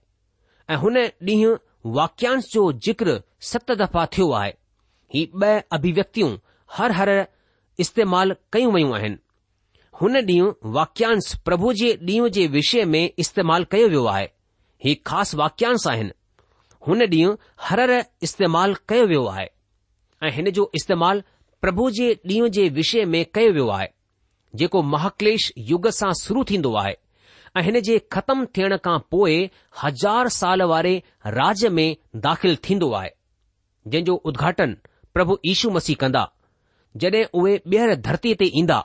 ऐं 0.70 0.76
हुन 0.84 0.98
ॾींहुं 1.00 1.56
वाक्यांश 1.98 2.52
जो 2.54 2.72
जिक्र 2.88 3.20
सत 3.50 3.72
दफ़ा 3.82 4.06
थियो 4.18 4.32
आहे 4.40 4.52
ही 5.16 5.26
ॿ 5.44 5.62
अभिव्यक्तियूं 5.78 6.30
हर 6.78 6.92
हर 7.00 7.10
इस्तेमाल 7.86 8.36
कयूं 8.54 8.72
वयूं 8.74 8.94
आहिनि 8.98 9.18
हुन 10.02 10.18
ॾींहुं 10.30 10.52
वाक्यांश 10.80 11.34
प्रभु 11.46 11.74
जे 11.82 11.92
ॾींहुं 12.08 12.28
जे 12.38 12.46
विषय 12.58 12.86
में 12.94 13.04
इस्तेमाल 13.26 13.64
कयो 13.72 13.88
वियो 13.90 14.06
आहे 14.16 14.26
ही 14.86 14.96
ख़ासि 15.12 15.38
वाक्यांश 15.44 15.88
आहिनि 15.92 16.12
हुन 16.88 17.02
ॾींहुं 17.08 17.36
हर 17.68 17.80
हर 17.90 18.04
इस्तेमाल 18.30 18.74
कयो 18.90 19.06
वियो 19.14 19.26
आहे 19.36 19.46
ऐं 20.28 20.32
हिन 20.40 20.50
जो 20.60 20.70
इस्तेमालु 20.82 21.22
प्रभु 21.62 21.90
जे 22.00 22.12
ॾींहुं 22.34 22.50
जे 22.60 22.68
विषय 22.82 23.06
में 23.16 23.24
कयो 23.36 23.52
वियो 23.54 23.68
आहे 23.80 23.88
जेको 24.56 24.82
महाक्लेश 24.84 25.52
युग 25.58 25.88
सां 26.00 26.12
शुरू 26.22 26.44
थींदो 26.50 26.74
आहे 26.84 26.94
ऐं 27.58 27.62
हिन 27.64 27.80
जे 27.88 27.98
ख़तमु 28.14 28.46
थियण 28.58 28.78
खां 28.86 28.98
पोइ 29.12 29.50
हज़ार 29.84 30.28
साल 30.40 30.62
वारे 30.72 30.96
राज्य 31.40 31.70
में 31.78 31.96
दाख़िल 32.28 32.56
थींदो 32.70 32.92
आहे 33.00 33.10
जंहिं 33.88 34.04
जो 34.06 34.16
उद्घाटन 34.32 34.76
प्रभु 35.14 35.38
यीशू 35.46 35.70
मसीह 35.78 35.96
कंदा 36.02 36.24
जॾहिं 37.04 37.24
उहे 37.42 37.58
ॿीहर 37.72 37.96
धरतीअ 38.08 38.36
ते 38.44 38.50
ईंदा 38.62 38.80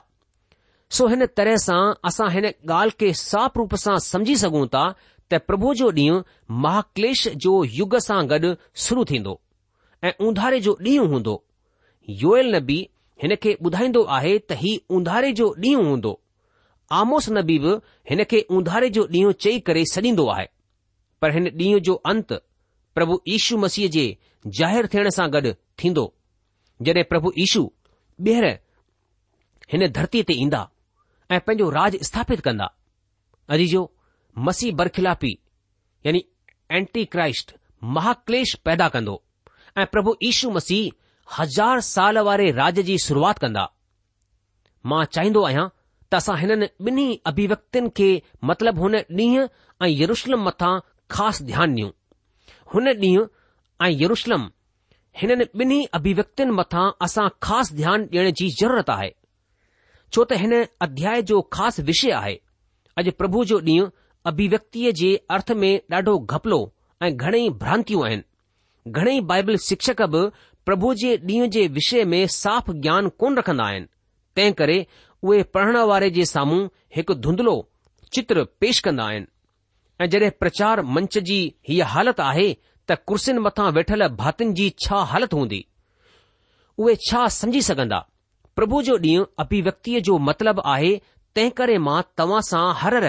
सो 0.97 1.07
हिन 1.13 1.25
तरह 1.39 1.55
सां 1.67 1.81
असां 2.11 2.29
हिन 2.35 2.47
ॻाल्हि 2.49 2.97
खे 3.03 3.13
साफ़ 3.23 3.57
रूप 3.61 3.75
सां 3.85 3.97
समझी 4.07 4.35
सघूं 4.43 4.65
था 4.75 4.83
त 5.29 5.39
प्रभु 5.51 5.73
जो 5.83 5.91
ॾींहुं 5.99 6.21
महाक्लेश 6.65 7.27
जो 7.45 7.55
युग 7.79 7.97
सां 8.07 8.19
गॾु 8.33 8.53
शुरू 8.87 9.05
थींदो 9.13 9.39
ऐं 10.09 10.13
उंधारे 10.29 10.59
जो 10.69 10.77
ॾींहुं 10.89 11.07
हूंदो 11.15 11.35
योयल 12.25 12.55
नबी 12.55 12.81
हिन 13.23 13.33
खे 13.43 13.51
ॿुधाईंदो 13.67 14.01
आहे 14.15 14.37
त 14.37 14.53
हीउ 14.61 14.95
उंधारे 14.95 15.31
जो 15.39 15.45
ॾींहुं 15.63 15.83
हूंदो 15.89 16.09
आमोस 17.01 17.27
नबी 17.35 17.57
बि 17.65 17.73
हिन 18.09 18.23
खे 18.31 18.39
उधारे 18.55 18.89
जो 18.97 19.05
ॾींहुं 19.13 19.31
चई 19.43 19.59
करे 19.67 19.83
सॾींदो 19.91 20.25
आहे 20.33 20.45
पर 21.21 21.31
हिन 21.33 21.47
ॾींहुं 21.61 21.79
जो 21.87 21.93
अंत 22.11 22.33
प्रभु 22.95 23.15
यीशू 23.27 23.57
मसीह 23.57 23.87
जे 23.95 24.03
ज़ाहिरु 24.59 24.87
थियण 24.93 25.09
सां 25.17 25.27
गॾु 25.35 25.53
थींदो 25.83 26.03
जॾहिं 26.87 27.03
प्रभु 27.13 27.31
यीशू 27.37 27.61
ॿीहर 28.27 28.47
हिन 29.75 29.85
धरतीअ 29.99 30.23
ते 30.31 30.35
ईंदा 30.43 30.61
ऐं 31.31 31.39
पंहिंजो 31.47 31.69
राज 31.79 31.97
स्थापित 32.11 32.39
कंदा 32.47 32.67
अॼ 33.55 33.65
जो 33.75 33.83
मसीह 34.49 34.75
बरखिलापी 34.83 35.33
यानी 36.07 36.23
एंटी 36.79 37.05
क्राइस्ट 37.15 37.55
महाक्लेश 37.99 38.53
पैदा 38.67 38.87
कंदो 38.97 39.15
ऐं 39.77 39.85
प्रभु 39.95 40.11
यीशू 40.27 40.49
मसीह 40.59 40.83
हज़ार 41.37 41.79
साल 41.81 42.17
वारे 42.27 42.49
राज्य 42.51 42.83
जी 42.83 42.97
शुरूआति 43.05 43.39
कंदा 43.45 43.69
मां 44.91 45.03
चाहींदो 45.15 45.43
आहियां 45.45 45.67
त 46.11 46.15
असां 46.15 46.37
हिननि 46.39 46.67
ॿिन्ही 46.87 47.07
अभिव्यक्त 47.27 47.77
खे 47.97 48.09
मतिलब 48.49 48.79
हुन 48.79 48.95
ॾींहुं 49.21 49.47
ऐं 49.85 49.89
यरुषलम 49.89 50.43
मथां 50.47 50.73
ख़ासि 51.15 51.43
ध्यानु 51.51 51.75
ॾियूं 51.75 51.91
हुन 52.73 52.89
ॾींहुं 53.03 53.25
ऐं 53.85 53.91
यरुषलम 54.03 54.49
हिननि 55.21 55.45
ॿिन्ही 55.63 55.79
अभिव्यक्त 55.99 56.41
मथां 56.59 56.85
असां 57.07 57.27
ख़ासि 57.47 57.75
ध्यानु 57.81 58.05
ॾियण 58.17 58.31
जी 58.41 58.49
ज़रूरत 58.59 58.89
आहे 58.97 59.09
छो 60.15 60.23
त 60.23 60.39
हिन 60.43 60.53
अध्याय 60.87 61.21
जो 61.31 61.41
ख़ासि 61.57 61.81
विषय 61.91 62.11
आहे 62.21 62.35
अॼु 63.01 63.11
प्रभु 63.23 63.43
जो 63.53 63.59
ॾींहुं 63.71 63.89
अभिव्यक्तिअ 64.31 64.91
जे 65.01 65.15
अर्थ 65.37 65.51
में 65.63 65.71
ॾाढो 65.91 66.17
घपलो 66.35 66.61
ऐं 67.03 67.15
घणेई 67.17 67.49
भ्रांतियूं 67.63 68.03
आहिनि 68.07 68.29
घणेई 68.95 69.19
बाइबल 69.29 69.55
शिक्षक 69.65 70.01
बि 70.13 70.19
પ્રભુજી 70.65 71.17
દીંજે 71.27 71.63
વિષય 71.77 72.05
મે 72.13 72.19
સાફ 72.35 72.69
જ્ઞાન 72.81 73.07
કોન 73.21 73.37
રખનાયન 73.41 73.85
તે 74.37 74.43
કરે 74.59 74.77
ઓય 75.29 75.43
પઢના 75.53 75.85
વારે 75.91 76.09
જે 76.17 76.25
સામું 76.33 76.61
એક 77.01 77.07
ધુંદલો 77.23 77.55
ચિત્ર 78.13 78.37
પેશ 78.61 78.79
કરનાયન 78.85 79.25
જડે 80.11 80.29
પ્રચાર 80.41 80.77
મંચજી 80.93 81.43
હી 81.69 81.81
હાલત 81.91 82.19
આહે 82.29 82.47
તા 82.87 82.99
કુરસિન 83.07 83.37
મથા 83.45 83.71
બેઠલ 83.77 84.03
ભાતજી 84.21 84.71
છા 84.85 85.03
હાલત 85.11 85.33
હોંધી 85.39 85.65
ઓય 86.83 86.95
છા 87.07 87.27
સંજી 87.39 87.65
સકંદા 87.69 88.07
પ્રભુ 88.57 88.79
જો 88.87 88.95
દીં 89.05 89.23
અપીવકતી 89.43 89.99
જો 90.07 90.15
મતલબ 90.27 90.57
આહે 90.73 90.91
તે 91.35 91.43
કરે 91.57 91.75
માં 91.87 92.05
તવાસા 92.17 92.65
હરર 92.81 93.05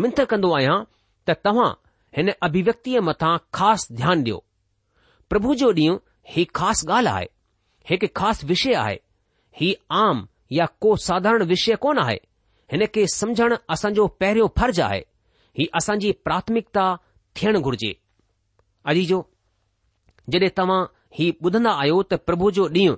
મંતર 0.00 0.26
કંદો 0.30 0.48
આયા 0.56 0.86
તા 1.26 1.38
તવા 1.46 1.70
હેન 2.16 2.28
અભિવકતી 2.46 3.00
મથા 3.08 3.36
ખાસ 3.58 3.82
ધ્યાન 3.98 4.24
દયો 4.26 4.40
પ્રભુ 5.32 5.52
જો 5.62 5.68
દીં 5.78 5.98
ही 6.30 6.44
ख़ासि 6.56 6.86
ॻाल्हि 6.86 7.12
आहे 7.14 7.26
हिकु 7.90 8.06
ख़ासि 8.16 8.46
विषय 8.46 8.74
आहे 8.84 8.98
ही 9.60 9.74
आम 10.04 10.26
या 10.52 10.66
को 10.82 10.94
साधारण 11.08 11.42
विषय 11.52 11.74
कोन 11.82 11.98
आहे 11.98 12.16
हिन 12.72 12.84
खे 12.94 13.06
समुझण 13.18 13.54
असांजो 13.74 14.06
पहिरियों 14.20 14.48
फर्ज़ 14.60 14.80
आहे 14.82 15.00
ही 15.58 15.66
असांजी 15.78 16.12
प्राथमिकता 16.26 16.84
थियणु 17.36 17.60
घुर्जे 17.66 17.92
अजीजो 18.92 19.20
जॾहिं 20.32 20.50
तव्हां 20.58 20.80
ही 21.18 21.26
ॿुधंदा 21.46 21.70
आहियो 21.82 22.02
त 22.10 22.14
प्रभु 22.26 22.50
जो 22.58 22.66
ॾींहुं 22.78 22.96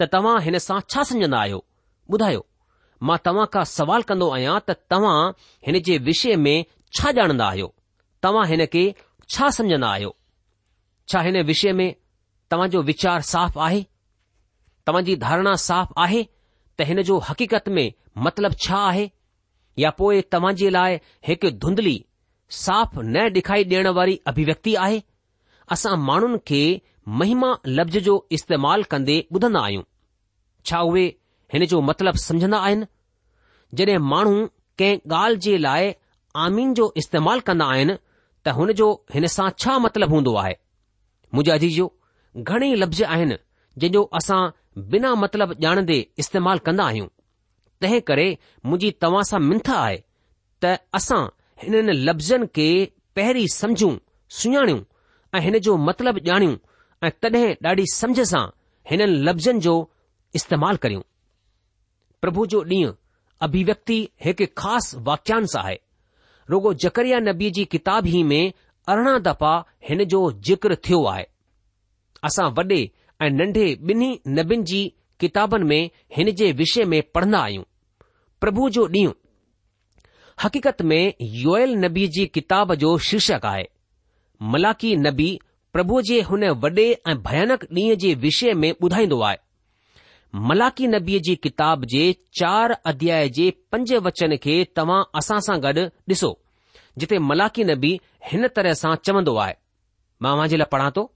त 0.00 0.08
तव्हां 0.14 0.36
हिन 0.44 0.58
सां 0.66 0.78
छा 0.90 1.02
सम्झन्दा 1.10 1.38
आहियो 1.44 1.60
ॿुधायो 2.14 2.42
मां 3.08 3.16
तव्हां 3.26 3.46
खां 3.52 3.64
सुवाल 3.76 4.02
कंदो 4.10 4.28
आहियां 4.36 4.56
त 4.66 4.70
तव्हां 4.92 5.16
हिन 5.66 5.76
जे 5.88 5.94
विषय 6.10 6.34
में 6.44 6.64
छा 6.98 7.08
ॼाणंदा 7.18 7.46
आहियो 7.54 7.68
तव्हां 8.22 8.44
हिन 8.52 8.62
खे 8.72 8.84
छा 9.36 9.46
सम्झंदा 9.58 9.88
आहियो 9.96 10.10
छा 11.12 11.18
हिन 11.28 11.40
विषय 11.52 11.72
में 11.80 11.88
तव्हां 12.50 12.68
जो 12.70 12.80
वीचार 12.88 13.20
साफ़ 13.30 13.58
आहे 13.64 13.82
तव्हां 14.86 15.04
जी 15.08 15.16
धारणा 15.26 15.52
साफ़ 15.66 15.92
आहे 16.04 16.22
त 16.80 16.84
हिन 16.90 17.02
जो 17.08 17.18
हक़ीक़त 17.28 17.68
में 17.78 17.86
मतिलब 18.26 18.52
छा 18.66 18.76
आहे 18.88 19.08
या 19.82 19.90
पोइ 19.98 20.20
तव्हां 20.34 20.54
जे 20.60 20.70
लाइ 20.76 20.98
हिकु 21.30 21.50
धुंधली 21.64 21.96
साफ़ 22.64 22.98
न 22.98 23.24
ॾेखारी 23.34 23.64
ॾियण 23.74 23.88
वारी 23.98 24.18
अभिव्यक्ति 24.32 24.74
आहे 24.84 25.00
असां 25.76 25.96
माण्हुनि 26.08 26.38
खे 26.50 26.60
महिमा 27.22 27.50
लफ़्ज़ 27.78 27.98
जो 28.08 28.14
इस्तेमालु 28.38 28.84
कंदे 28.94 29.18
ॿुधंदा 29.32 29.60
आहियूं 29.68 29.82
छा 30.70 30.78
उहे 30.90 31.04
हिन 31.54 31.64
जो 31.72 31.80
मतिलबु 31.90 32.18
समझंदा 32.22 32.58
आहिनि 32.68 32.86
जॾहिं 33.80 33.98
माण्हू 34.14 34.36
कंहिं 34.78 34.98
ॻाल्हि 35.20 35.40
जे 35.48 35.56
लाइ 35.68 35.92
आमीन 36.46 36.74
जो 36.80 36.92
इस्तेमालु 37.02 37.46
कंदा 37.50 37.66
आहिनि 37.76 37.94
त 38.44 38.56
हुन 38.60 38.72
जो 38.82 38.88
हिन 39.14 39.26
सां 39.36 39.48
छा 39.62 39.78
मतिलबु 39.86 40.14
हूंदो 40.14 40.34
आहे 40.44 40.54
मुजाजी 41.34 41.66
अजीजो 41.66 41.86
घणेई 42.46 42.74
लफ़्ज़ 42.80 43.02
आहिनि 43.04 43.36
जंहिंजो 43.78 44.02
असां 44.18 44.40
बिना 44.92 45.10
मतिलब 45.22 45.50
ॼाणंदे 45.64 45.96
इस्तेमालु 46.22 46.60
कंदा 46.66 46.84
आहियूं 46.90 47.06
तंहिं 47.82 48.00
करे 48.08 48.26
मुंहिंजी 48.66 48.90
तव्हां 49.02 49.22
सां 49.30 49.40
मिंथ 49.48 49.70
आहे 49.76 49.96
त 50.62 50.72
असां 50.98 51.22
हिननि 51.62 51.92
लफ़्ज़नि 52.06 52.46
खे 52.56 52.68
पहिरीं 53.16 53.46
समझूं 53.60 53.92
सुञाणियूं 54.38 54.80
ऐं 55.34 55.40
हिन 55.46 55.58
जो 55.66 55.72
मतिलबु 55.88 56.20
ॼाणियूं 56.30 56.56
ऐं 57.06 57.10
तॾहिं 57.22 57.46
ॾाढी 57.70 57.84
समझ 57.98 58.20
सां 58.32 58.44
हिननि 58.90 59.06
लफ़्ज़नि 59.26 59.58
जो 59.66 59.74
इस्तेमालु 60.38 60.78
करियूं 60.82 61.02
प्रभु 62.22 62.46
जो 62.52 62.60
ॾींहुं 62.74 62.92
अभिव्यक्ति 63.46 63.98
हिकु 64.24 64.46
ख़ासि 64.60 64.96
वाक्यांश 65.08 65.52
आहे 65.64 65.78
रुगो 66.52 66.70
जकरिया 66.84 67.18
नबी 67.28 67.50
जी 67.56 67.64
किताब 67.74 68.06
ई 68.18 68.22
में 68.30 68.42
अरिड़हं 68.92 69.22
दफ़ा 69.26 69.52
हिन 69.88 70.04
जो 70.12 70.20
जिक्र 70.48 70.74
थियो 70.86 71.00
आहे 71.14 71.26
असां 72.26 72.46
वॾे 72.56 72.80
ऐं 73.24 73.30
नन्ढे 73.38 73.66
ॿिन्ही 73.90 74.10
नबियुनि 74.36 74.64
जी 74.70 74.82
किताबनि 75.20 75.64
में 75.70 75.88
हिन 76.16 76.30
जे 76.40 76.50
विषय 76.60 76.84
में 76.92 77.00
पढ़ंदा 77.14 77.38
आहियूं 77.38 77.62
प्रभु 78.40 78.68
जो 78.76 78.86
ॾींहुं 78.96 79.12
हकीक़त 80.42 80.82
में 80.90 81.02
योल 81.44 81.74
नबी 81.84 82.06
जी 82.16 82.26
किताब 82.34 82.74
जो 82.82 82.96
शीर्षक 83.08 83.44
आहे 83.52 83.64
मलाकी 84.54 84.94
नबी 84.96 85.28
प्रभु 85.72 86.00
जे 86.10 86.20
हुन 86.30 86.44
वॾे 86.66 86.70
ऐं 87.12 87.16
भयानक 87.26 87.64
ॾींहुं 87.72 87.94
जे 88.04 88.14
विषय 88.26 88.52
में 88.62 88.70
ॿुधाईंदो 88.82 89.20
आहे 89.30 89.36
मलाकी 90.50 90.86
नबी 90.94 91.18
जी 91.26 91.34
किताब 91.46 91.84
जे 91.94 92.02
चार 92.40 92.76
अध्याय 92.92 93.28
जे 93.38 93.50
पंज 93.72 93.92
वचन 94.06 94.36
खे 94.46 94.56
तव्हां 94.76 95.02
असां 95.20 95.38
सां 95.46 95.58
गॾु 95.66 95.84
डि॒सो 96.08 96.30
जिथे 96.98 97.18
मलाकी 97.30 97.64
नबी 97.72 97.98
हिन 98.30 98.48
तरह 98.56 98.72
सां 98.82 98.94
चवंदो 99.04 99.34
आहे 99.46 99.54
मां 100.22 100.36
लाइ 100.56 100.64
पढ़ा 100.74 100.90
थो 100.96 101.12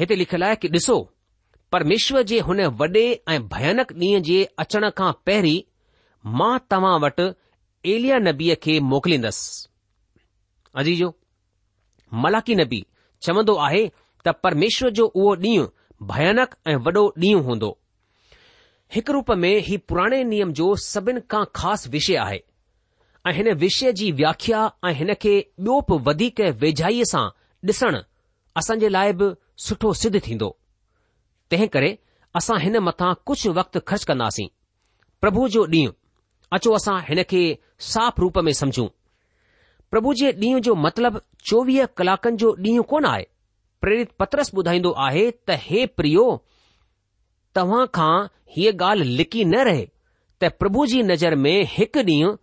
हिते 0.00 0.14
लिखियलु 0.16 0.44
आहे 0.44 0.54
की 0.56 0.68
ॾिसो 0.78 0.94
परमेश्वर 1.72 2.22
जे 2.30 2.38
हुन 2.48 2.60
वॾे 2.82 2.88
ऐं 3.30 3.40
भयानक 3.48 3.92
ॾींहं 3.92 4.22
जे 4.28 4.36
अचण 4.64 4.88
खां 4.98 5.10
पहिरीं 5.26 5.60
मां 6.40 6.52
तव्हां 6.70 6.92
वटि 7.04 7.26
एलिया 7.94 8.18
नबीअ 8.28 8.54
खे 8.62 8.78
मोकिलींदुसि 8.92 9.66
अजीजो 10.82 11.08
मलाकी 12.22 12.54
नबी 12.62 12.80
चवंदो 13.24 13.54
आहे 13.66 13.82
त 14.26 14.34
परमेश्वर 14.44 14.90
जो 15.00 15.06
उहो 15.08 15.34
ॾींहुं 15.36 15.66
भयानक 16.12 16.54
ऐं 16.72 16.76
वॾो 16.86 17.04
ॾींहुं 17.26 17.42
हूंदो 17.48 17.70
हिकु 18.94 19.12
रूप 19.18 19.30
में 19.42 19.54
ही 19.68 19.76
पुराणे 19.88 20.22
नियम 20.32 20.52
जो 20.62 20.74
सभिनि 20.86 21.20
खां 21.30 21.44
ख़ासि 21.56 21.90
विषय 21.96 22.16
आहे 22.24 22.40
ऐं 23.26 23.32
हिन 23.40 23.52
विषय 23.64 23.92
जी 24.00 24.10
व्याख्या 24.22 24.64
ऐं 24.88 24.92
हिन 25.02 25.14
खे 25.22 25.38
ॿियो 25.40 25.80
बि 25.90 26.02
वधीक 26.10 26.40
वेझाईअ 26.64 27.04
सां 27.12 27.28
ॾिसणु 27.70 28.00
असां 28.60 28.78
जे 28.78 28.88
लाइ 28.98 29.12
बि 29.22 29.28
सुठो 29.60 29.92
सिद्ध 30.00 30.20
थींदो 30.26 30.56
तंहिं 31.50 31.68
करे 31.72 31.96
असां 32.36 32.58
हिन 32.60 32.78
मथां 32.88 33.12
कुझु 33.26 33.52
वक़्तु 33.58 33.80
ख़र्च 33.88 34.04
कंदासीं 34.10 34.46
प्रभु 35.20 35.48
जो 35.54 35.64
ॾींहुं 35.74 35.92
अचो 36.56 36.72
असां 36.74 37.00
हिन 37.08 37.22
खे 37.30 37.42
साफ़ 37.92 38.20
रूप 38.20 38.38
में 38.46 38.52
समझूं 38.60 38.86
प्रभु 39.90 40.14
जे 40.20 40.32
ॾींहुं 40.32 40.60
जो 40.68 40.74
मतिलबु 40.84 41.18
चोवीह 41.48 41.84
कलाकनि 41.96 42.36
जो 42.42 42.54
ॾींहुं 42.68 42.82
कोन 42.92 43.04
आहे 43.04 43.26
प्रेरित 43.80 44.10
पत्रस 44.18 44.50
ॿुधाईंदो 44.54 44.90
आहे 45.08 45.30
त 45.30 45.56
हे 45.66 45.84
प्रियो 46.00 46.24
तव्हां 47.56 47.86
खां 47.96 48.14
हीअ 48.56 48.72
ॻाल्हि 48.84 49.16
लिकी 49.18 49.44
न 49.44 49.62
रहे 49.70 49.86
त 50.42 50.52
प्रभु 50.60 50.86
जी 50.94 51.02
नज़र 51.12 51.34
में 51.44 51.56
हिकु 51.76 52.02
ॾींहुं 52.10 52.36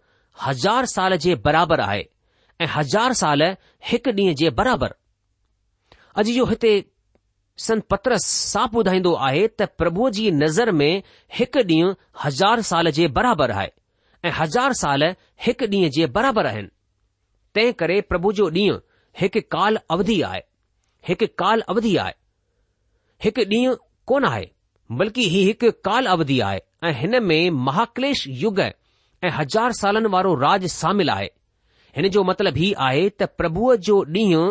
हज़ार 0.46 0.86
साल 0.96 1.16
जे 1.26 1.36
बराबरि 1.46 1.82
आहे 1.90 2.06
ऐं 2.62 2.68
हज़ार 2.78 3.14
साल 3.26 3.42
हिकु 3.90 4.12
ॾींहं 4.22 4.36
जे 4.44 4.50
बराबरि 4.62 4.98
अॼु 6.18 6.32
जो 6.38 6.46
हिते 6.46 6.74
संत्रस 7.60 8.26
साप 8.52 8.76
ॿुधाईंदो 8.80 9.12
आहे 9.28 9.40
त 9.48 9.62
प्रभु 9.80 10.10
जी 10.18 10.30
नज़र 10.42 10.72
में 10.72 11.04
हिकु 11.40 11.64
ॾींहुं 11.72 11.90
हज़ार 12.24 12.62
साल 12.70 12.90
जे 12.98 13.08
बराबरि 13.18 13.54
आहे 13.62 13.68
ऐं 14.26 14.32
हज़ार 14.38 14.74
साल 14.82 15.04
हिकु 15.48 15.66
ॾींहुं 15.74 15.90
जे 15.98 16.06
बराबरि 16.18 16.48
आहिनि 16.52 16.70
तंहिं 17.58 17.74
करे 17.82 18.00
प्रभु 18.12 18.32
जो 18.38 18.50
ॾींहुं 18.58 18.78
हिकु 19.22 19.40
काल 19.56 19.78
अवधि 19.98 20.22
आहे 20.30 20.42
हिकु 21.10 21.26
काल 21.42 21.64
अवधि 21.76 21.96
आहे 22.06 22.14
हिकु 23.28 23.46
ॾींहुं 23.56 23.76
कोन 24.14 24.26
आहे 24.32 24.46
बल्कि 25.02 25.28
ही 25.34 25.44
हिकु 25.48 25.72
काल 25.90 26.06
अवधि 26.16 26.40
आहे 26.52 26.62
ऐं 26.90 26.94
हिन 27.02 27.22
में 27.24 27.50
महाकलेश 27.68 28.26
युग 28.46 28.60
ऐं 28.70 29.32
हज़ार 29.42 29.72
सालनि 29.84 30.14
वारो 30.18 30.34
राज 30.46 30.68
शामिल 30.80 31.10
आहे 31.18 31.30
हिन 31.98 32.08
जो 32.18 32.24
मतिलब 32.32 32.58
ही 32.66 32.74
आहे 32.88 33.08
त 33.24 33.30
प्रभुअ 33.44 33.76
जो 33.92 34.04
ॾींहुं 34.22 34.48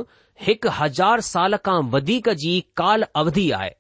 हिकु 0.47 0.69
हज़ार 0.79 1.21
साल 1.29 1.57
खां 1.67 1.79
वधीक 1.91 2.29
जी 2.43 2.53
काल 2.77 3.03
अवधि 3.21 3.51
आहे 3.59 3.71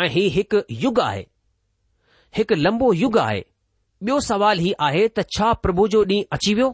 ऐं 0.00 0.08
ही 0.10 0.28
हिकु 0.36 0.60
युग 0.84 1.00
आहे 1.00 1.24
हिकु 2.36 2.54
लंबो 2.66 2.92
युग 3.02 3.18
आहे 3.24 3.40
ॿियो 4.08 4.18
सवालु 4.28 4.60
हीउ 4.62 4.74
आहे 4.84 5.02
त 5.16 5.24
छा 5.36 5.52
प्रभु 5.64 5.86
जो 5.88 5.98
ॾींहुं 6.04 6.22
अची 6.36 6.54
वियो 6.54 6.68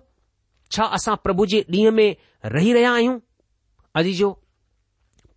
छा 0.76 0.84
असां 0.98 1.16
प्रभु 1.24 1.46
जे 1.52 1.60
ॾींहं 1.74 1.90
में 1.98 2.16
रही 2.54 2.72
रहिया 2.72 2.92
आहियूं 2.98 3.18
अॼु 4.00 4.12
जो 4.20 4.30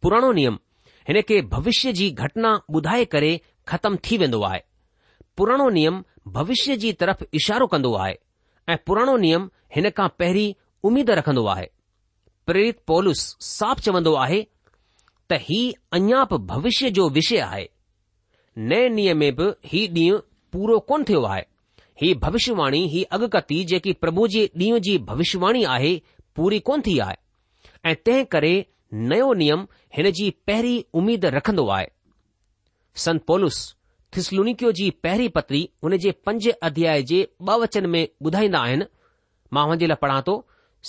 पुराणो 0.05 0.31
नियम 0.39 0.57
हिन 1.09 1.21
खे 1.31 1.41
भविष्य 1.55 1.93
जी 1.99 2.09
घटना 2.27 2.51
ॿुधाए 2.77 3.05
करे 3.15 3.31
ख़तमु 3.71 3.97
थी 4.07 4.17
वेंदो 4.23 4.41
आहे 4.51 4.61
पुराणो 5.37 5.69
नियम 5.79 6.03
भविष्य 6.37 6.75
जी 6.83 6.93
तरफ़ 7.01 7.23
इशारो 7.41 7.67
कंदो 7.73 7.93
आहे 8.05 8.15
ऐं 8.73 8.77
पुराणो 8.87 9.17
नियम 9.27 9.49
हिन 9.75 9.89
खां 9.97 10.07
पहिरीं 10.19 10.51
उमीद 10.87 11.09
रखंदो 11.19 11.45
आहे 11.55 11.67
प्रेरित 12.45 12.77
पोलुस 12.87 13.19
साफ़ 13.45 13.81
चवंदो 13.85 14.13
आहे 14.21 14.41
त 15.31 15.37
ही 15.41 15.59
अञा 15.97 16.23
बि 16.31 16.37
भविष्य 16.45 16.89
जो 16.97 17.07
विषय 17.19 17.37
आहे 17.47 17.67
नए 18.71 18.87
नियम 18.95 19.17
में 19.19 19.33
बि 19.35 19.49
ही 19.73 19.87
ॾींहुं 19.93 20.17
पूरो 20.53 20.77
कोन 20.89 21.03
थियो 21.09 21.21
आहे 21.33 21.41
ही 22.01 22.13
भविष्यवाणी 22.23 22.81
ही 22.93 23.03
अॻकती 23.17 23.63
जेकी 23.71 23.93
प्रभु 24.01 24.27
जे 24.35 24.45
ॾींहुं 24.59 24.79
जी 24.87 24.97
भविष्यवाणी 25.11 25.63
आहे 25.75 25.93
पूरी 26.35 26.59
कोन 26.69 26.81
थी 26.87 26.97
आहे 27.07 27.15
ऐं 27.89 27.95
तंहिं 28.05 28.25
करे 28.33 28.53
नयो 29.11 29.33
नियम 29.43 29.65
हिन 29.97 30.09
जी 30.19 30.29
पहिरीं 30.47 30.81
उमीद 31.01 31.25
रखंदो 31.35 31.67
आहे 31.77 31.87
संत 33.05 33.23
पोलुस 33.31 33.57
थिसलुनिकियो 34.15 34.71
जी 34.79 34.89
पहिरीं 35.05 35.29
पत्री 35.37 35.67
हुन 35.83 35.95
जे 36.05 36.11
पंज 36.29 36.49
अध्याय 36.71 37.01
जे 37.13 37.21
ॿ 37.47 37.59
वचन 37.63 37.85
में 37.95 38.05
ॿुधाईंदा 38.25 38.59
आहिनि 38.67 38.85
मां 39.53 39.65
हुनजे 39.73 39.87
लाइ 39.93 39.97
पढ़ा 40.01 40.19
थो 40.27 40.37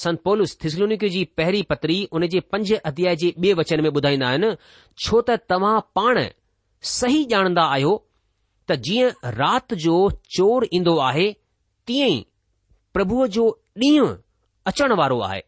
संत 0.00 0.20
पोलुस 0.24 0.56
थिसलुनिक 0.64 1.04
जी 1.14 1.24
पहिरीं 1.36 1.62
पत्री 1.70 2.04
उन 2.18 2.26
जे 2.34 2.40
पंज 2.52 2.72
अध्याय 2.90 3.16
जे 3.22 3.32
ॿिए 3.38 3.52
वचन 3.54 3.80
में 3.82 3.88
ॿुधाईंदा 3.90 4.26
आहिनि 4.28 4.50
छो 5.06 5.20
त 5.30 5.34
तव्हां 5.52 5.80
पाण 5.98 6.18
सही 6.92 7.18
ॼाणंदा 7.32 7.62
आहियो 7.74 7.90
त 8.70 8.76
जीअं 8.88 9.32
राति 9.40 9.76
जो 9.84 9.96
चोर 10.36 10.66
ईंदो 10.80 10.96
आहे 11.08 11.26
तीअं 11.90 12.08
ई 12.10 12.16
प्रभुअ 12.94 13.26
जो 13.36 13.44
ॾींहुं 13.84 14.08
अचण 14.72 14.92
वारो 15.02 15.20
आहे 15.28 15.40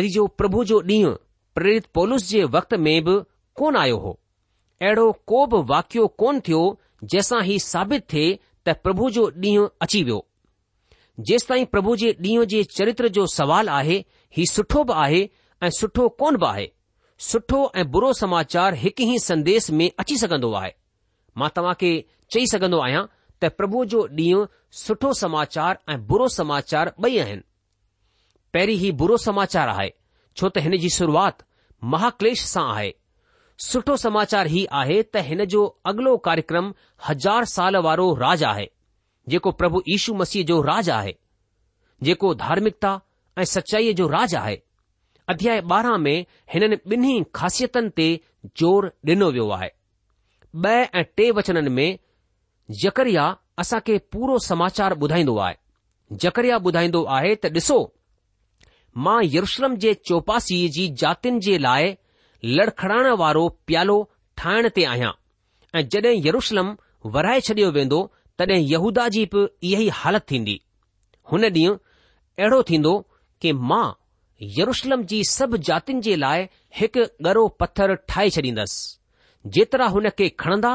अॼु 0.00 0.08
जो 0.18 0.26
प्रभु 0.42 0.64
जो 0.72 0.80
ॾींहुं 0.94 1.14
प्रेरित 1.60 1.86
पोलुस 2.00 2.28
जे 2.30 2.44
वक़्त 2.58 2.74
में 2.88 2.94
बि 3.04 3.18
कोन 3.62 3.76
आयो 3.84 3.96
हो 4.04 4.18
अहिड़ो 4.82 5.10
को 5.32 5.44
बि 5.56 5.62
वाक़ियो 5.74 6.06
कोन 6.24 6.40
थियो 6.48 6.62
जंहिंसां 7.04 7.42
ही 7.50 7.58
साबित 7.72 8.04
थिए 8.12 8.38
त 8.66 8.76
प्रभु 8.86 9.10
जो 9.18 9.30
ॾींहुं 9.46 9.66
अची 9.86 10.02
वियो 10.10 10.24
जेसि 11.26 11.46
ताईं 11.48 11.64
प्रभु 11.66 11.94
जे 12.00 12.10
ॾींहुं 12.22 12.44
जे 12.50 12.62
चरित्र 12.76 13.08
जो 13.16 13.26
सुवाल 13.34 13.68
आहे 13.76 13.94
हीउ 14.36 14.50
सुठो 14.52 14.82
बि 14.84 14.92
आहे 15.04 15.22
ऐं 15.64 15.70
सुठो 15.78 16.08
कोन 16.22 16.36
बि 16.36 16.46
आहे 16.46 16.66
सुठो 17.30 17.62
ऐं 17.76 17.84
बुरो 17.90 18.12
समाचार 18.20 18.74
हिकु 18.82 19.02
ई 19.14 19.18
संदेश 19.24 19.68
में 19.78 19.90
अची 19.98 20.16
सघन्दो 20.18 20.52
आहे 20.60 20.70
मां 21.38 21.48
तव्हां 21.56 21.74
खे 21.80 21.90
चई 22.34 22.46
सघन्दो 22.52 22.80
आहियां 22.84 23.02
त 23.42 23.50
प्रभु 23.62 23.84
जो 23.94 24.04
ॾींहुं 24.20 24.46
सुठो 24.84 25.12
समाचार 25.22 25.78
ऐं 25.94 25.98
बुरो 26.12 26.28
समाचार 26.36 26.92
ॿई 27.08 27.18
आहिनि 27.24 27.42
पहिरीं 28.54 28.78
हीउ 28.84 28.94
बुरो 29.02 29.16
समाचार 29.26 29.68
आहे 29.74 29.90
छो 30.40 30.48
त 30.48 30.58
हिन 30.68 30.76
जी 30.84 30.88
शुरुआति 30.98 31.44
महाकलेश 31.96 32.44
सां 32.54 32.66
आहे 32.76 32.90
सुठो 33.70 33.96
समाचार 34.06 34.46
ही 34.56 34.66
आहे 34.82 35.02
त 35.02 35.26
हिन 35.32 35.44
जो 35.56 35.66
अॻिलो 35.92 36.16
कार्यक्रम 36.30 36.72
हज़ार 37.08 37.44
साल 37.58 37.76
वारो 37.88 38.12
राज 38.26 38.44
आहे 38.54 38.66
जेको 39.32 39.50
प्रभु 39.60 39.80
यीशु 39.88 40.12
मसीह 40.22 40.44
जो 40.50 40.60
राज 40.70 40.88
आहे 40.98 41.14
जेको 42.08 42.34
धार्मिकता 42.44 42.90
ऐं 43.38 43.44
सचाईअ 43.54 43.92
जो 44.00 44.06
राज 44.16 44.34
आहे 44.42 44.56
अध्याय 45.32 45.60
ॿारहं 45.78 45.98
में 46.04 46.16
हिननि 46.54 46.76
ॿिन्ही 46.94 47.14
ख़ासियतनि 47.38 47.90
ते 47.98 48.06
ज़ोर 48.60 48.90
ॾिनो 49.14 49.28
वियो 49.36 49.48
आहे 49.58 49.68
ॿ 50.64 50.96
ऐं 50.98 51.02
टे 51.16 51.24
वचननि 51.38 51.70
में 51.78 51.88
जकरिया 52.82 53.24
असां 53.64 53.80
खे 53.88 53.98
पूरो 54.14 54.38
समाचार 54.50 54.96
ॿुधाईंदो 55.04 55.36
आहे 55.46 55.54
जकरिया 56.24 56.56
ॿुधाईंदो 56.68 57.02
आहे 57.16 57.34
त 57.42 57.52
ॾिसो 57.56 57.78
मां 59.06 59.18
यरुशलम 59.34 59.74
जे 59.84 59.94
चौपासीअ 60.10 60.70
जी 60.76 60.86
जातियुनि 61.02 61.40
जे 61.48 61.58
लाइ 61.66 61.90
लड़खड़ाइण 62.60 63.10
वारो 63.22 63.42
प्यालो 63.72 63.98
ठाहिण 64.42 64.68
ते 64.78 64.84
आहियां 64.94 65.12
ऐं 65.78 65.82
जड॒हिं 65.92 66.22
यरुशलम 66.28 66.72
वराए 67.16 67.40
छडि॒यो 67.48 67.70
वेंदो 67.80 68.00
तॾहिं 68.38 68.58
यहूदा 68.70 69.08
जी 69.14 69.24
बि 69.34 69.40
इहा 69.68 69.80
ई 69.82 69.88
हालति 70.00 70.26
थींदी 70.34 70.54
हुन 71.32 71.44
ॾींहुं 71.46 71.72
अहिड़ो 71.76 72.62
थींदो 72.70 72.92
कि 73.42 73.52
मां 73.70 73.86
यरुशलम 74.58 75.02
जी 75.12 75.22
सभु 75.30 75.56
जातियुनि 75.68 76.02
जे 76.08 76.14
लाइ 76.24 76.46
हिकु 76.80 77.06
ॻरो 77.30 77.46
पत्थर 77.62 77.94
ठाहे 78.12 78.30
छॾींदसि 78.36 79.50
जेतिरा 79.56 79.86
हुन 79.96 80.08
खे 80.20 80.28
खणंदा 80.42 80.70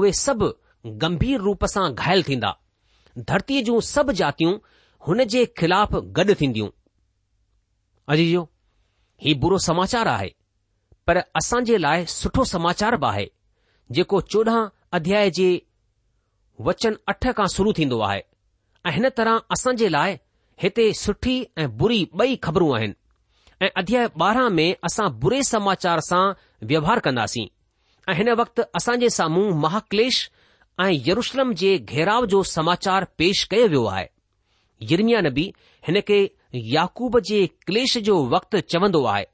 उहे 0.00 0.12
सभु 0.22 0.48
गंभीर 1.04 1.38
रूप 1.48 1.64
सां 1.74 1.84
घायल 2.02 2.22
थींदा 2.28 2.50
धरतीअ 3.30 3.62
जूं 3.68 3.80
सभु 3.88 4.12
जातियूं 4.22 4.54
हुन 5.08 5.24
जे 5.34 5.44
ख़िलाफ़ 5.60 5.94
गॾु 6.18 6.34
थींदियूं 6.40 6.68
अज 8.14 8.24
जो 8.32 8.42
हीउ 9.26 9.38
बुरो 9.44 9.58
समाचार 9.68 10.08
आहे 10.16 10.30
पर 11.06 11.18
असां 11.42 11.62
जे 11.70 11.78
लाइ 11.84 12.06
सुठो 12.16 12.44
समाचार 12.54 12.96
बि 13.04 13.06
आहे 13.12 13.28
जेको 13.98 14.20
चोॾहं 14.34 14.62
अध्याय 15.00 15.30
जे 15.40 15.48
वचन 16.68 16.94
अठ 17.08 17.24
खां 17.36 17.46
शुरु 17.54 17.72
थींदो 17.78 17.98
आहे 18.08 18.20
ऐं 18.86 18.92
हिन 18.94 19.08
तरह 19.16 19.40
असां 19.56 19.74
जे 19.76 19.88
लाइ 19.88 20.16
हिते 20.62 20.92
सुठी 21.02 21.36
ऐं 21.58 21.68
बुरी 21.78 22.06
बई 22.16 22.36
ख़बरूं 22.44 22.74
आहिनि 22.76 22.94
ऐं 23.64 23.68
अध्याय 23.80 24.06
ॿारहां 24.20 24.50
में 24.58 24.74
असां 24.88 25.08
बुरे 25.20 25.42
समाचार 25.50 26.00
सां 26.10 26.22
व्यवहार 26.72 26.98
कंदासीं 27.06 27.46
ऐं 28.08 28.14
हिन 28.16 28.30
वक़्तु 28.42 28.62
असांजे 28.80 29.10
साम्हूं 29.16 29.50
महाक्लेश 29.64 30.18
ऐं 30.80 30.90
यरुशलम 31.08 31.52
जे 31.62 31.76
घेराव 31.78 32.24
जो 32.34 32.42
समाचार 32.52 33.06
पेश 33.18 33.44
कयो 33.50 33.66
वियो 33.68 33.84
आहे 33.96 34.06
युरमिया 34.92 35.20
नबी 35.30 35.52
हिन 35.88 36.00
खे 36.08 36.20
याकूब 36.76 37.18
जे 37.30 37.46
क्लेश 37.66 37.96
जो 38.08 38.24
वक़्तु 38.36 38.60
चवंदो 38.74 39.04
आहे 39.16 39.24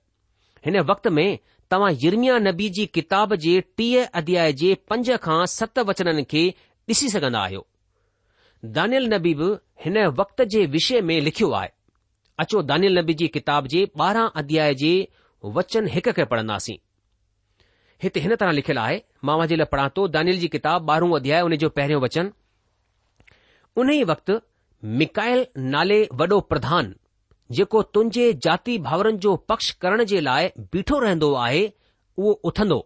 हिन 0.66 0.80
वक़्त 0.90 1.08
में 1.18 1.28
तव्हां 1.70 1.90
युरमिया 2.02 2.38
नबी 2.48 2.68
जी 2.76 2.86
किताब 2.98 3.34
जे 3.44 3.60
टीह 3.78 4.04
अध्याय 4.20 4.52
जे 4.62 4.74
पंज 4.90 5.10
खां 5.26 5.44
सत 5.56 5.78
वचननि 5.88 6.24
खे 6.30 6.42
ॾिसी 6.88 7.08
सघंदा 7.14 7.40
आहियो 7.46 7.66
दानियल 8.76 9.08
नबी 9.12 9.32
बि 9.40 9.48
हिन 9.84 9.98
वक़्त 10.20 10.42
जे 10.54 10.64
विषय 10.76 11.00
में 11.10 11.20
लिखियो 11.26 11.50
आहे 11.60 11.68
अचो 12.44 12.62
दानियल 12.70 12.98
नबी 12.98 13.14
जी 13.22 13.28
किताब 13.36 13.66
जे 13.74 13.84
ॿारहं 14.02 14.28
अध्याय 14.42 14.74
जे 14.82 14.92
वचन 15.58 15.86
हिक 15.94 16.08
खे 16.18 16.24
पढ़ंदासीं 16.32 16.76
हिते 18.02 18.20
हिन 18.26 18.34
तरह 18.40 18.52
लिखियलु 18.58 18.80
आहे 18.80 19.00
मां 19.30 19.38
जे 19.52 19.56
लाइ 19.60 19.66
पढ़ा 19.74 19.88
थो 19.96 20.06
दानियल 20.16 20.38
जी 20.44 20.48
किताब 20.56 20.90
ॿारहों 20.94 21.16
अध्याय 21.20 21.40
हुन 21.46 21.56
जो 21.64 21.68
पहिरियों 21.80 22.00
वचन 22.04 22.30
उन 23.82 23.90
ई 23.94 24.02
वक़्तु 24.12 24.36
मिकायल 25.00 25.46
नाले 25.74 25.98
वॾो 26.22 26.40
प्रधान 26.52 26.92
जेको 27.58 27.82
तुंहिंजे 27.96 28.24
जाती 28.46 28.78
भावरनि 28.88 29.18
जो 29.26 29.34
पक्ष 29.52 29.70
करण 29.84 30.04
जे 30.14 30.20
लाइ 30.30 30.50
बीठो 30.74 30.98
रहंदो 31.04 31.32
आहे 31.46 31.62
उहो 32.22 32.32
उथंदो 32.52 32.78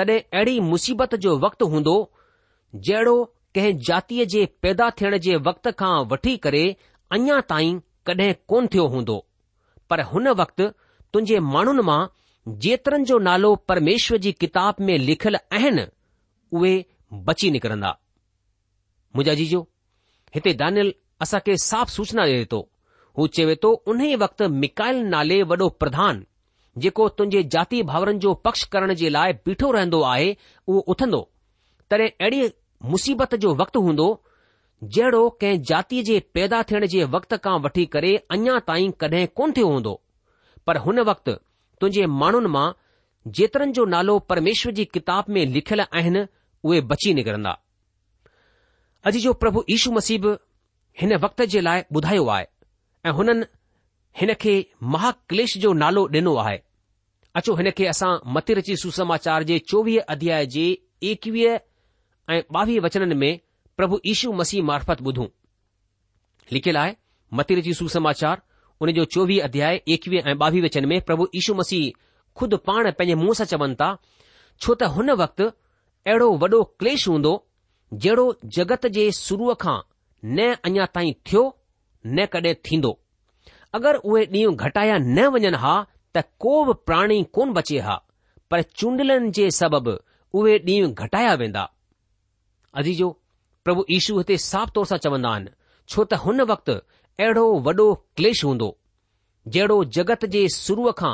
तॾहिं 0.00 0.18
अहिड़ी 0.20 0.58
मुसीबत 0.72 1.14
जो 1.26 1.36
वक़्तु 1.44 1.66
हूंदो 1.76 1.94
जहिड़ो 2.74 3.14
कंहिं 3.54 3.78
जातीअ 3.86 4.24
जे 4.34 4.44
पैदा 4.62 4.88
थियण 5.00 5.16
जे 5.24 5.36
वक़्त 5.48 5.68
खां 5.80 5.94
वठी 6.12 6.36
करे 6.46 6.64
अञा 7.16 7.40
ताईं 7.52 7.78
कॾहिं 8.06 8.32
कोन 8.48 8.66
थियो 8.74 8.86
हूंदो 8.94 9.16
पर 9.90 10.00
हुन 10.12 10.28
वक़्तु 10.40 10.68
तुंहिंजे 11.12 11.38
माण्हुनि 11.52 11.82
मां 11.88 12.00
जेतिरनि 12.66 13.04
जो 13.10 13.18
नालो 13.28 13.54
परमेश्वर 13.72 14.18
जी 14.26 14.32
किताब 14.44 14.76
में 14.88 14.96
लिखियलु 14.98 15.38
आहिनि 15.58 15.84
उहे 16.60 16.72
बची 17.26 17.50
निकिरंदा 17.56 17.90
मुंहिंजा 19.16 19.34
जीजो 19.42 19.60
हिते 20.34 20.52
दानियल 20.64 20.94
असां 21.22 21.40
खे 21.46 21.56
साफ़ 21.68 21.90
सूचना 21.96 22.24
डिए 22.32 22.44
थो 22.52 22.60
हू 23.18 23.26
चवे 23.36 23.54
थो 23.62 23.72
उन 23.92 24.00
ई 24.04 24.14
वक़्तु 24.24 24.48
मिकाइल 24.64 25.02
नाले 25.16 25.42
वॾो 25.52 25.68
प्रधान 25.82 26.24
जेको 26.82 27.08
तुंहिंजे 27.20 27.42
जाती 27.56 27.82
भाउरनि 27.92 28.18
जो 28.26 28.34
पक्ष 28.48 28.64
करण 28.74 28.94
जे 29.04 29.08
लाइ 29.18 29.32
बीठो 29.46 29.70
रहंदो 29.78 30.02
आहे 30.14 30.34
उहो 30.66 30.78
उथंदो 30.96 31.22
तॾहिं 31.90 32.08
अहिड़ी 32.08 32.48
मुसीबत 32.90 33.34
जो 33.42 33.54
वक़्तु 33.54 33.80
हूंदो 33.82 34.06
जहिड़ो 34.94 35.28
कंहिं 35.40 35.60
जाती 35.70 36.02
जे 36.08 36.18
पैदा 36.34 36.62
थियण 36.70 36.86
जे 36.94 37.04
वक़्त 37.14 37.34
खां 37.44 37.58
वठी 37.66 37.84
करे 37.94 38.14
अञा 38.36 38.58
ताईं 38.70 38.90
कॾहिं 39.02 39.26
कोन 39.36 39.52
थियो 39.56 39.66
हूंदो 39.72 39.94
पर 40.66 40.76
हुन 40.86 41.00
वक़्तु 41.10 41.32
तुंहिंजे 41.80 42.06
माण्हुनि 42.22 42.48
मां 42.54 42.66
जेतिरनि 43.38 43.72
जो 43.78 43.84
नालो 43.94 44.18
परमेश्वर 44.32 44.72
जी 44.78 44.84
किताब 44.96 45.24
में 45.36 45.44
लिखियल 45.56 45.80
आहिनि 45.84 46.24
उहे 46.68 46.80
बची 46.92 47.14
निकिरंदा 47.18 47.54
अॼु 49.10 49.18
जो 49.26 49.32
प्रभु 49.44 49.64
ईशू 49.76 49.92
मसीब 49.98 50.26
हिन 51.00 51.16
वक़्त 51.26 51.42
जे 51.54 51.60
लाइ 51.68 51.82
ॿुधायो 51.96 52.26
आहे 52.34 52.46
ऐं 53.08 53.12
हुननि 53.20 53.46
हिन 54.20 54.34
खे 54.44 54.54
महाक्लेश 54.96 55.56
जो 55.66 55.72
नालो 55.82 56.08
ॾिनो 56.18 56.34
आहे 56.46 56.58
अचो 57.40 57.54
हिन 57.60 57.70
खे 57.78 57.86
असां 57.94 58.12
मतिरची 58.36 58.76
सुसमाचार 58.86 59.42
जे 59.52 59.58
चोवीह 59.72 60.14
अध्याय 60.16 60.46
जे 60.56 60.66
एकवीह 61.12 61.58
ऐं 62.30 62.40
ॿावीह 62.56 62.80
वचननि 62.82 63.14
में 63.20 63.38
प्रभु 63.76 63.98
ईशू 64.06 64.32
मसीह 64.40 64.62
मार्फत 64.64 65.00
ॿुधूं 65.08 65.26
लिखियलु 66.52 66.78
आहे 66.78 66.92
मतिर 67.38 67.60
जी 67.66 67.72
सुसमाचार 67.74 68.42
उन 68.82 68.90
जो 68.92 69.04
चोवीह 69.14 69.42
अध्याय 69.44 69.80
एकवीह 69.94 70.28
ऐं 70.30 70.34
ॿावीह 70.40 70.62
वचन 70.64 70.88
में 70.88 71.00
प्रभु 71.08 71.26
इशू 71.40 71.54
मसीह 71.60 71.90
खुदि 72.36 72.56
पाण 72.66 72.90
पंहिंजे 72.98 73.14
मुंहं 73.22 73.34
सां 73.38 73.46
चवनि 73.52 73.74
था 73.80 73.88
छो 74.60 74.74
त 74.82 74.90
हुन 74.98 75.10
वक़्तु 75.22 75.48
अहिड़ो 76.12 76.30
वॾो 76.44 76.62
क्लेश 76.82 77.08
हूंदो 77.08 77.32
जहिड़ो 78.04 78.26
जगत 78.58 78.86
जे 78.98 79.10
शुरूअ 79.20 79.54
खां 79.66 79.76
न 80.36 80.52
अञा 80.70 80.86
ताईं 80.94 81.12
थियो 81.26 81.42
न 82.06 82.26
कॾहिं 82.36 82.54
थींदो 82.70 82.96
अगरि 83.80 83.98
उहे 84.10 84.24
ॾींहं 84.38 84.56
घटाया 84.66 84.96
न 85.06 85.26
वञनि 85.34 85.56
हा 85.66 85.76
त 86.16 86.24
को 86.46 86.54
बि 86.64 86.72
प्राणी 86.86 87.22
कोन 87.36 87.52
बचे 87.58 87.78
हा 87.90 88.00
पर 88.50 88.62
चूंडलनि 88.78 89.30
जे 89.40 89.50
सबबि 89.58 89.98
उहे 90.40 90.58
ॾींहं 90.70 90.92
घटाया 91.04 91.34
वेंदा 91.44 91.68
अजीजो 92.80 93.08
प्रभु 93.64 93.84
ईशू 93.96 94.16
हिते 94.18 94.36
साफ़ 94.50 94.70
तौर 94.74 94.86
सां 94.86 94.96
चवंदा 95.06 95.30
आहिनि 95.32 95.50
छो 95.94 96.04
त 96.12 96.18
हुन 96.24 96.40
वक़्तु 96.52 96.72
अहिड़ो 97.24 97.44
वॾो 97.68 97.86
क्लेश 98.20 98.42
हूंदो 98.44 98.68
जहिड़ो 99.56 99.76
जगत 99.96 100.24
जे 100.34 100.44
शुरूअ 100.56 100.92
खां 101.00 101.12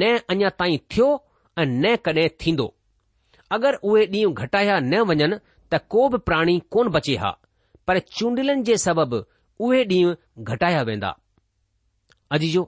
न 0.00 0.16
अञा 0.34 0.50
ताईं 0.62 0.78
थियो 0.94 1.08
ऐं 1.58 1.66
न 1.66 1.94
कॾहिं 2.06 2.28
थींदो 2.44 2.66
अगरि 3.58 3.80
उहे 3.90 4.06
ॾींहं 4.12 4.32
घटाया 4.44 4.78
न 4.86 5.00
वञनि 5.10 5.38
त 5.72 5.80
को 5.94 6.08
बि 6.14 6.18
प्राणी 6.30 6.58
कोन 6.76 6.88
बचे 6.96 7.16
हा 7.24 7.30
पर 7.88 7.98
चूंडलनि 8.14 8.62
जे 8.70 8.76
सबबि 8.86 9.20
उहे 9.66 9.84
ॾींहं 9.92 10.48
घटाया 10.54 10.82
वेंदा 10.90 11.10
अजीजो 12.38 12.62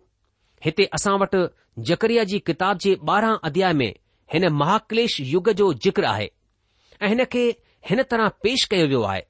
हिते 0.64 0.84
असां 0.98 1.14
वटि 1.24 1.40
जकरिया 1.88 2.24
जी 2.32 2.38
किताब 2.50 2.78
जे 2.86 2.92
ॿारहं 3.10 3.38
अध्याय 3.50 3.72
में 3.80 3.92
हिन 4.32 4.48
महाक्लेश 4.62 5.20
युग 5.32 5.50
जो 5.62 5.72
जिक्र 5.86 6.04
आहे 6.14 6.30
ऐं 7.02 7.08
हिन 7.08 7.24
खे 7.34 7.44
हिन 7.88 8.02
तरह 8.10 8.28
पेश 8.42 8.64
कयो 8.70 8.86
वियो 8.92 9.02
आहे 9.08 9.22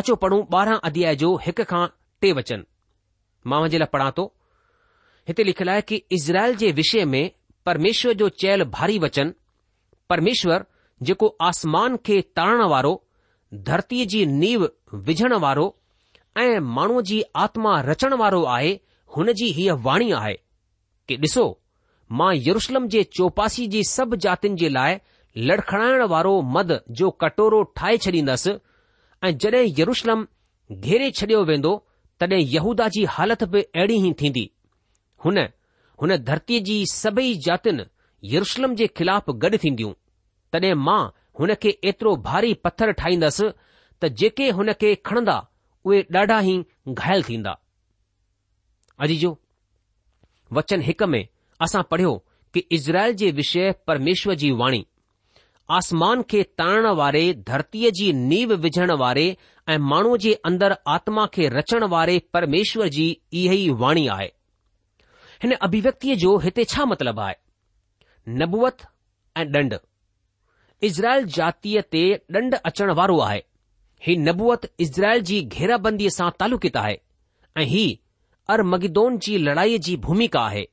अचो 0.00 0.14
पढ़ूं 0.24 0.42
ॿारहं 0.58 0.78
अध्याय 0.88 1.16
जो 1.16 1.34
हिक 1.44 1.60
खां 1.70 1.86
टे 2.20 2.32
वचन 2.40 2.64
मां 3.50 3.60
वञे 3.62 3.78
लाइ 3.78 3.88
पढ़ां 3.92 4.10
थो 4.18 4.24
हिते 5.28 5.44
लिखियलु 5.44 5.70
आहे 5.72 5.82
कि 5.90 6.02
इज़राइल 6.18 6.54
जे 6.62 6.70
विषय 6.80 7.04
में 7.12 7.30
परमेश्वर 7.66 8.12
जो 8.22 8.28
चयल 8.42 8.64
भारी 8.76 8.98
वचन 9.04 9.32
परमेश्वर 10.10 10.64
जेको 11.08 11.26
आसमान 11.50 11.96
खे 12.06 12.20
तरणु 12.38 12.68
वारो 12.74 12.92
धरतीअ 13.70 14.06
जी 14.14 14.24
नीव 14.36 14.68
विझण 15.08 15.34
वारो 15.46 15.66
ऐं 16.42 16.58
माण्हूअ 16.76 17.02
जी 17.10 17.22
आत्मा 17.46 17.80
रचण 17.90 18.14
वारो 18.24 18.42
आहे 18.56 18.78
हुन 19.16 19.32
जी 19.40 19.50
हीअ 19.58 19.76
वाणी 19.88 20.10
आहे 20.20 20.34
की 21.08 21.16
ॾिसो 21.26 21.46
मां 22.20 22.32
यरुशलम 22.48 22.88
जे 22.94 23.02
चौपासी 23.18 23.66
जी 23.74 23.82
सभु 23.96 24.16
जातियुनि 24.26 24.56
जे 24.60 24.68
लाइ 24.78 24.98
लड़खड़ाइण 25.36 26.02
वारो 26.10 26.40
मद 26.56 26.70
जो 26.98 27.08
कटोरो 27.22 27.62
ठाहे 27.76 27.96
छॾींदसि 28.04 28.50
ऐं 29.28 29.36
जॾहिं 29.44 29.74
यरुशलम 29.78 30.24
घेरे 30.72 31.10
छडि॒यो 31.20 31.44
वेंदो 31.48 31.72
तॾहिं 32.20 32.38
यहूदा 32.54 32.86
जी 32.96 33.04
हालति 33.14 33.46
बि 33.54 33.62
अहिड़ी 33.62 33.96
ई 34.08 34.12
थींदी 34.22 34.44
हुन 35.24 35.38
हुन 36.02 36.16
धरतीअ 36.30 36.60
जी 36.68 36.76
सभई 36.92 37.34
जातियुनि 37.46 37.86
यरुशलम 38.34 38.74
जे 38.82 38.86
ख़िलाफ़ 39.00 39.30
गॾु 39.44 39.58
थींदियूं 39.64 39.92
तॾहिं 40.52 40.72
मां 40.86 41.00
हुन 41.40 41.54
खे 41.62 41.76
एतिरो 41.92 42.14
भारी 42.30 42.54
पत्थर 42.66 42.92
ठाहींदसि 43.02 43.50
त 44.02 44.12
जेके 44.22 44.50
हुन 44.60 44.72
खे 44.80 44.94
खणंदा 45.08 45.36
उहे 45.86 46.00
ॾाढा 46.16 46.40
ई 46.54 46.56
घायल 47.02 47.22
थींदा 47.30 47.56
अॼ 49.02 49.06
जो 49.24 49.36
वचन 50.58 50.80
हिक 50.90 51.02
में 51.14 51.24
असां 51.64 51.82
पढ़ियो 51.90 52.16
कि 52.54 52.60
इज़राइल 52.76 53.12
जे 53.24 53.30
विषय 53.42 53.72
परमेश्वर 53.86 54.34
जी 54.44 54.50
वाणी 54.62 54.84
आसमान 55.72 56.22
खे 56.30 56.42
तारणु 56.60 56.90
वारे 56.96 57.22
धरतीअ 57.48 57.90
जी 57.98 58.12
नीव 58.16 58.50
विझण 58.64 58.90
वारे 59.02 59.22
ऐं 59.74 59.78
माण्हूअ 59.92 60.16
जे 60.24 60.32
अंदरि 60.48 60.74
आत्मा 60.94 61.24
खे 61.34 61.48
रचण 61.54 61.84
वारे 61.92 62.18
परमेश्वर 62.34 62.88
जी 62.96 63.06
इहा 63.42 63.54
ई 63.58 63.68
वाणी 63.82 64.06
आहे 64.16 64.26
हिन 65.42 65.54
अभिव्यक्तिअ 65.68 66.16
जो 66.24 66.36
हिते 66.44 66.64
छा 66.74 66.84
मतिलबु 66.90 67.20
आहे 67.20 67.34
नबुवत 68.44 68.84
ऐं 69.36 69.44
ॾंढ 69.60 69.74
इज़राइल 70.88 71.24
जाती 71.38 71.76
ते 71.92 72.04
ॾंढु 72.34 72.56
अचणु 72.64 72.94
वारो 73.00 73.18
आहे 73.30 73.40
ही 74.06 74.16
नबुअत 74.28 74.66
इज़राइल 74.86 75.22
जी 75.32 75.40
घेराबंदीअ 75.40 76.10
सां 76.20 76.30
तालुकित 76.40 76.76
आहे 76.84 76.94
ऐं 77.60 77.64
ही 77.74 77.84
अरमगिदोन 78.56 79.18
जी 79.26 79.38
लड़ाईअ 79.48 79.80
जी 79.88 79.96
भूमिका 80.06 80.40
आहे 80.44 80.64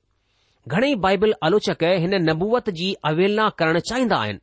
घणई 0.67 0.93
बाइबल 1.07 1.33
आलोचक 1.49 1.83
हिन 2.05 2.21
नबूअत 2.29 2.69
जी 2.81 2.93
अवेलना 3.13 3.47
करणु 3.59 3.79
चाहींदा 3.89 4.15
आहिनि 4.25 4.39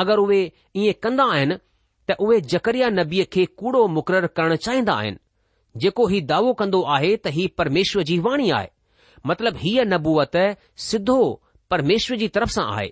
अगरि 0.00 0.20
उहे 0.26 0.42
ईअं 0.82 0.98
कंदा 1.04 1.24
आहिनि 1.34 1.56
त 2.08 2.14
उहे 2.24 2.40
जकरिया 2.52 2.88
नबीअ 2.98 3.24
खे 3.32 3.44
कूड़ो 3.60 3.80
मुक़ररु 3.96 4.28
करणु 4.36 4.56
चाहींदा 4.66 4.94
आहिनि 5.00 5.20
जेको 5.82 6.06
हीउ 6.12 6.24
दावो 6.32 6.52
कंदो 6.60 6.80
आहे 6.94 7.10
त 7.24 7.32
हीउ 7.36 7.48
परमेश्वर 7.60 8.02
जी 8.10 8.18
वाणी 8.26 8.50
आहे 8.58 8.68
मतिलब 9.30 9.56
हीअ 9.64 9.84
नबूअत 9.92 10.36
सिधो 10.88 11.18
परमेश्वर 11.72 12.16
जी 12.22 12.28
तरफ़ 12.36 12.52
सां 12.56 12.66
आहे 12.76 12.88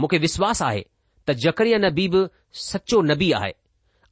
मूंखे 0.00 0.18
विश्वास 0.26 0.62
आहे 0.68 0.82
त 1.28 1.36
ज़करिया 1.44 1.78
नबी 1.86 2.08
बि 2.14 2.22
सचो 2.64 3.00
नबी 3.12 3.30
आहे 3.42 3.52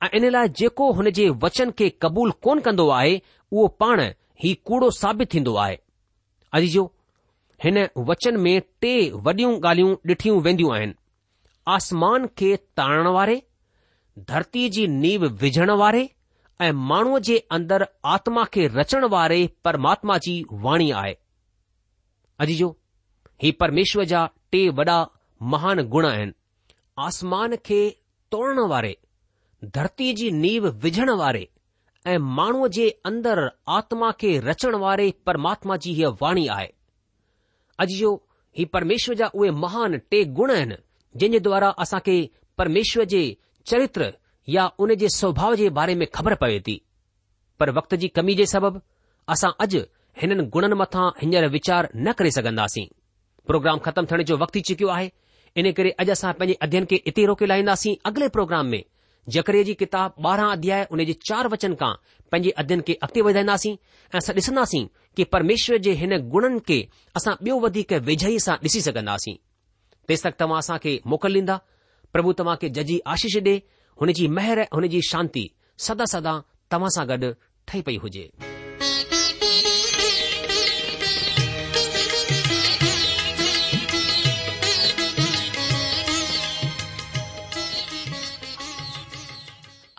ऐं 0.06 0.10
इन 0.18 0.28
लाइ 0.36 0.48
जेको 0.60 0.90
हुन 1.00 1.10
जे 1.18 1.28
वचन 1.46 1.70
खे 1.78 1.88
क़बूल 2.02 2.30
कोन 2.46 2.60
कंदो 2.68 2.88
आहे 3.00 3.16
उहो 3.56 3.66
पाण 3.82 4.02
ही 4.44 4.52
कूड़ो 4.68 4.90
साबित 5.00 5.30
थींदो 5.32 5.54
आहे 5.64 5.78
अजीजो 6.58 6.84
हिन 7.64 7.86
वचन 8.10 8.36
में 8.44 8.54
टे 8.82 8.94
वॾियूं 9.28 9.54
ॻाल्हियूं 9.68 9.94
ॾिठियूं 10.12 10.38
वेंदियूं 10.44 10.74
आहिनि 10.74 10.92
आसमान 11.74 12.26
खे 12.38 12.54
तारण 12.80 13.06
वारे 13.14 13.34
धरती 14.28 14.68
जी 14.76 14.86
नीव 14.92 15.24
विझण 15.40 15.70
वारे 15.80 16.06
ऐं 16.66 16.70
माण्हूअ 16.90 17.18
जे 17.28 17.36
अंदर 17.56 17.84
आत्मा 18.12 18.44
खे 18.52 18.66
रचणु 18.76 19.08
वारे 19.14 19.40
परमात्मा 19.64 20.16
जी 20.26 20.34
वाणी 20.64 20.90
आहे 21.00 21.14
अॼु 22.44 22.54
जो 22.60 22.70
ही 23.42 23.50
परमेश्वर 23.62 24.04
जा 24.12 24.24
टे 24.52 24.62
वॾा 24.78 24.96
महान 25.54 25.80
गुण 25.94 26.06
आहिनि 26.06 26.32
आसमान 27.08 27.54
खे 27.64 27.80
तोड़न 28.32 28.58
वारे 28.72 28.94
धरती 29.74 30.12
जी 30.20 30.30
नीव 30.40 30.66
विझण 30.84 31.10
वारे 31.22 31.44
ऐं 32.12 32.18
माण्हूअ 32.38 32.66
जे 32.78 32.88
अंदर 33.12 33.44
आत्मा 33.78 34.10
खे 34.20 34.38
रचणु 34.48 34.78
वारे 34.86 35.10
परमात्मा 35.26 35.76
जी 35.84 35.92
हीअ 36.00 36.10
वाणी 36.24 36.46
आहे 36.58 36.68
अॼु 37.84 37.96
जो 37.98 38.14
ही 38.58 38.64
परमेश्वर 38.74 39.14
जा 39.22 39.26
उहे 39.34 39.50
महान 39.64 39.98
टे 40.10 40.22
गुण 40.40 40.50
आहिनि 40.56 40.84
जंहिंजे 41.16 41.38
द्वारा 41.46 41.68
असां 41.82 41.98
खे 42.06 42.16
परमेश्वर 42.58 43.04
जे 43.12 43.20
चरित्र 43.70 44.10
या 44.54 44.66
उन 44.84 44.94
जे 45.02 45.08
स्वभाव 45.18 45.54
जे 45.60 45.68
बारे 45.78 45.94
में 46.02 46.06
ख़बर 46.14 46.34
पवे 46.42 46.60
थी 46.66 46.80
पर 47.60 47.70
वक्त 47.78 47.94
जी 48.02 48.08
कमी 48.18 48.34
जे 48.34 48.46
सबबि 48.52 48.80
असां 49.34 49.50
अॼु 49.64 49.80
हिननि 50.22 50.44
गुणनि 50.54 50.74
मथां 50.82 51.08
हींअर 51.22 51.46
वीचार 51.52 51.88
न 51.96 52.12
करे 52.18 52.30
सघंदासीं 52.36 52.86
प्रोग्राम 53.46 53.78
ख़तमु 53.86 54.06
थियण 54.10 54.22
जो 54.30 54.36
वक़्तु 54.36 54.58
थी 54.58 54.62
चुकियो 54.70 54.88
आहे 54.96 55.10
इन 55.62 55.70
करे 55.78 55.90
अॼु 56.04 56.12
असां 56.12 56.32
पंहिंजे 56.40 56.58
अध्यन 56.66 56.84
खे 56.90 57.00
इते 57.12 57.24
रोके 57.30 57.46
लाहींदासीं 57.46 57.94
अॻिले 58.10 58.28
प्रोग्राम 58.36 58.66
में 58.74 58.82
जकरे 59.34 59.62
जी 59.64 59.74
किताब 59.82 60.26
ॿारहं 60.26 60.50
अध्याय 60.52 60.86
उन 60.92 61.04
जे 61.04 61.12
चार 61.28 61.48
वचन 61.54 61.74
खां 61.80 61.92
पंहिंजे 62.32 62.50
अध्ययन 62.62 62.80
खे 62.86 62.94
अॻिते 63.02 63.20
वधाईंदासीं 63.28 63.72
ऐं 63.72 64.18
असां 64.18 64.34
ॾिसंदासीं 64.36 64.86
कि 65.16 65.24
परमेश्वर 65.36 65.76
जे 65.88 65.92
हिन 66.02 66.16
गुणनि 66.36 66.60
खे 66.68 66.80
असां 67.16 67.34
ॿियो 67.44 67.58
वधीक 67.66 67.92
वेझई 68.10 68.38
सां 68.48 68.56
ॾिसी 68.64 68.80
सघंदासीं 68.90 69.36
बेसक 70.08 70.34
तव्हां 70.40 70.58
असांखे 70.58 70.96
मोकिल 71.12 71.34
ॾींदा 71.36 71.56
प्रभु 72.12 72.32
तव्हांखे 72.38 72.68
जजी 72.76 72.98
आशीष 73.14 73.36
ॾे 73.46 73.54
हुनजी 74.00 74.26
मेहर 74.36 74.58
ऐं 74.58 74.64
हुनजी 74.72 75.00
शांती 75.08 75.46
सदा 75.86 76.04
सदा 76.12 76.38
तव्हां 76.72 76.88
सां 76.94 77.06
गॾु 77.08 77.30
ठही 77.68 77.80
पई 77.86 77.96
हुजे 78.02 78.28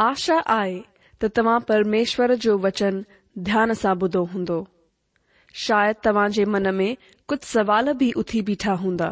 आशा 0.10 0.36
आहे 0.60 0.80
त 1.22 1.26
तव्हां 1.38 1.58
परमेश्वर 1.70 2.34
जो 2.42 2.58
वचन 2.66 3.02
ध्यान 3.50 3.74
सां 3.84 3.96
ॿुधो 4.02 4.24
हूंदो 4.34 4.64
शायदि 5.68 6.06
तव्हां 6.06 6.30
जे 6.40 6.46
मन 6.56 6.68
में 6.78 6.94
कुझु 7.28 7.46
सवाल 7.54 7.92
बि 8.02 8.12
उथी 8.24 8.42
बीठा 8.52 8.74
हूंदा 8.84 9.12